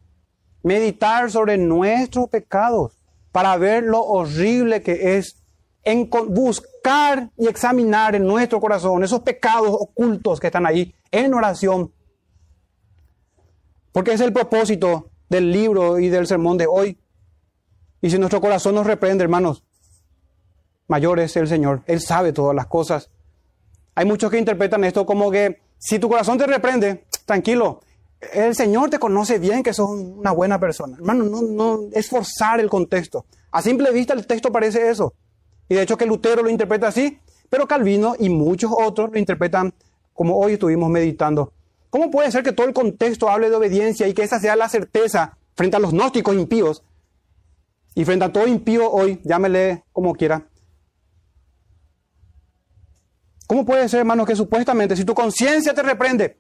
[0.64, 2.98] meditar sobre nuestros pecados,
[3.34, 5.39] para ver lo horrible que es
[5.84, 11.92] en buscar y examinar en nuestro corazón esos pecados ocultos que están ahí en oración.
[13.92, 16.98] Porque es el propósito del libro y del sermón de hoy.
[18.02, 19.64] Y si nuestro corazón nos reprende, hermanos,
[20.88, 21.84] mayor es el Señor.
[21.86, 23.10] Él sabe todas las cosas.
[23.96, 27.82] Hay muchos que interpretan esto como que si tu corazón te reprende, tranquilo,
[28.34, 30.98] el Señor te conoce bien que sos una buena persona.
[30.98, 33.26] Hermano, no, no es forzar el contexto.
[33.52, 35.14] A simple vista el texto parece eso.
[35.70, 39.74] Y de hecho que Lutero lo interpreta así, pero Calvino y muchos otros lo interpretan
[40.14, 41.54] como hoy estuvimos meditando.
[41.90, 44.68] ¿Cómo puede ser que todo el contexto hable de obediencia y que esa sea la
[44.68, 46.84] certeza frente a los gnósticos impíos?
[47.96, 50.46] Y frente a todo impío hoy, llámele como quiera.
[53.48, 56.38] ¿Cómo puede ser, hermano, que supuestamente si tu conciencia te reprende,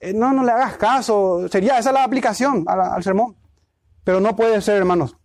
[0.00, 1.46] eh, no, no le hagas caso?
[1.48, 3.36] Sería esa la aplicación al sermón.
[4.04, 5.16] Pero no puede ser, hermanos.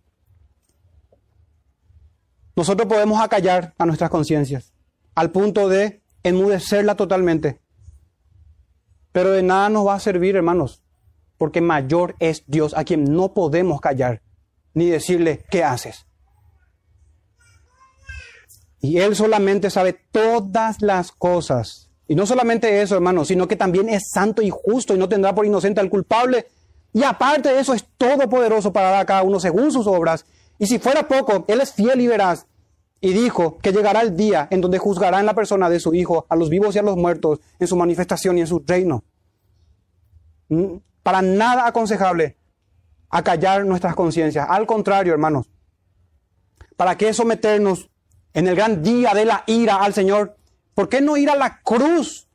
[2.54, 4.72] Nosotros podemos acallar a nuestras conciencias
[5.14, 7.60] al punto de enmudecerla totalmente.
[9.12, 10.82] Pero de nada nos va a servir, hermanos,
[11.36, 14.22] porque mayor es Dios a quien no podemos callar
[14.74, 16.06] ni decirle, ¿qué haces?
[18.80, 21.90] Y Él solamente sabe todas las cosas.
[22.08, 25.34] Y no solamente eso, hermanos, sino que también es santo y justo y no tendrá
[25.34, 26.46] por inocente al culpable.
[26.92, 30.26] Y aparte de eso, es todopoderoso para dar a cada uno según sus obras
[30.62, 32.46] y si fuera poco, Él es fiel y veraz.
[33.00, 36.24] Y dijo que llegará el día en donde juzgará en la persona de su Hijo
[36.28, 39.02] a los vivos y a los muertos en su manifestación y en su reino.
[40.50, 42.36] Mm, para nada aconsejable
[43.10, 44.46] acallar nuestras conciencias.
[44.48, 45.50] Al contrario, hermanos,
[46.76, 47.90] ¿para qué someternos
[48.32, 50.36] en el gran día de la ira al Señor?
[50.76, 52.28] ¿Por qué no ir a la cruz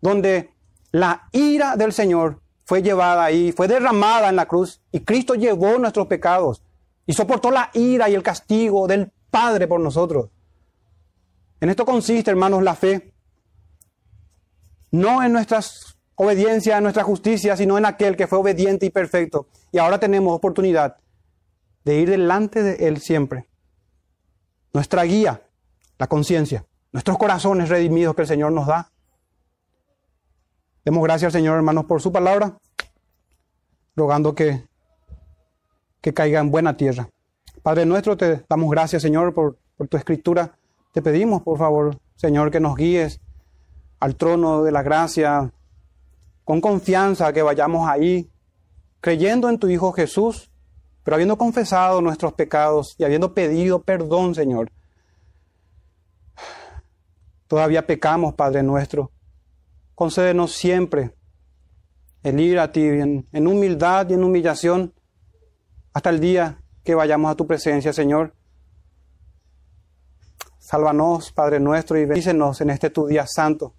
[0.00, 0.50] donde
[0.90, 5.78] la ira del Señor fue llevada ahí, fue derramada en la cruz y Cristo llevó
[5.78, 6.60] nuestros pecados?
[7.08, 10.28] Y soportó la ira y el castigo del Padre por nosotros.
[11.58, 13.14] En esto consiste, hermanos, la fe.
[14.90, 15.60] No en nuestra
[16.16, 19.48] obediencia, en nuestra justicia, sino en aquel que fue obediente y perfecto.
[19.72, 20.98] Y ahora tenemos oportunidad
[21.82, 23.48] de ir delante de Él siempre.
[24.74, 25.48] Nuestra guía,
[25.98, 28.92] la conciencia, nuestros corazones redimidos que el Señor nos da.
[30.84, 32.58] Demos gracias al Señor, hermanos, por su palabra,
[33.96, 34.67] rogando que
[36.00, 37.08] que caiga en buena tierra.
[37.62, 40.56] Padre nuestro, te damos gracias, Señor, por, tu escritura.
[40.92, 43.20] Te pedimos, por favor, Señor, que nos guíes
[44.00, 45.52] al trono de la gracia,
[46.44, 48.30] con confianza que vayamos ahí,
[49.00, 50.50] creyendo en tu Hijo Jesús,
[51.02, 54.70] pero habiendo confesado nuestros pecados y habiendo pedido perdón, Señor.
[57.46, 59.10] Todavía pecamos, Padre nuestro.
[59.94, 61.12] Concédenos siempre
[62.22, 64.92] el ir a ti en humildad y en humillación
[65.92, 68.34] hasta el día que vayamos a tu presencia, Señor.
[70.58, 73.74] Sálvanos, Padre nuestro, y bendícenos en este tu día santo.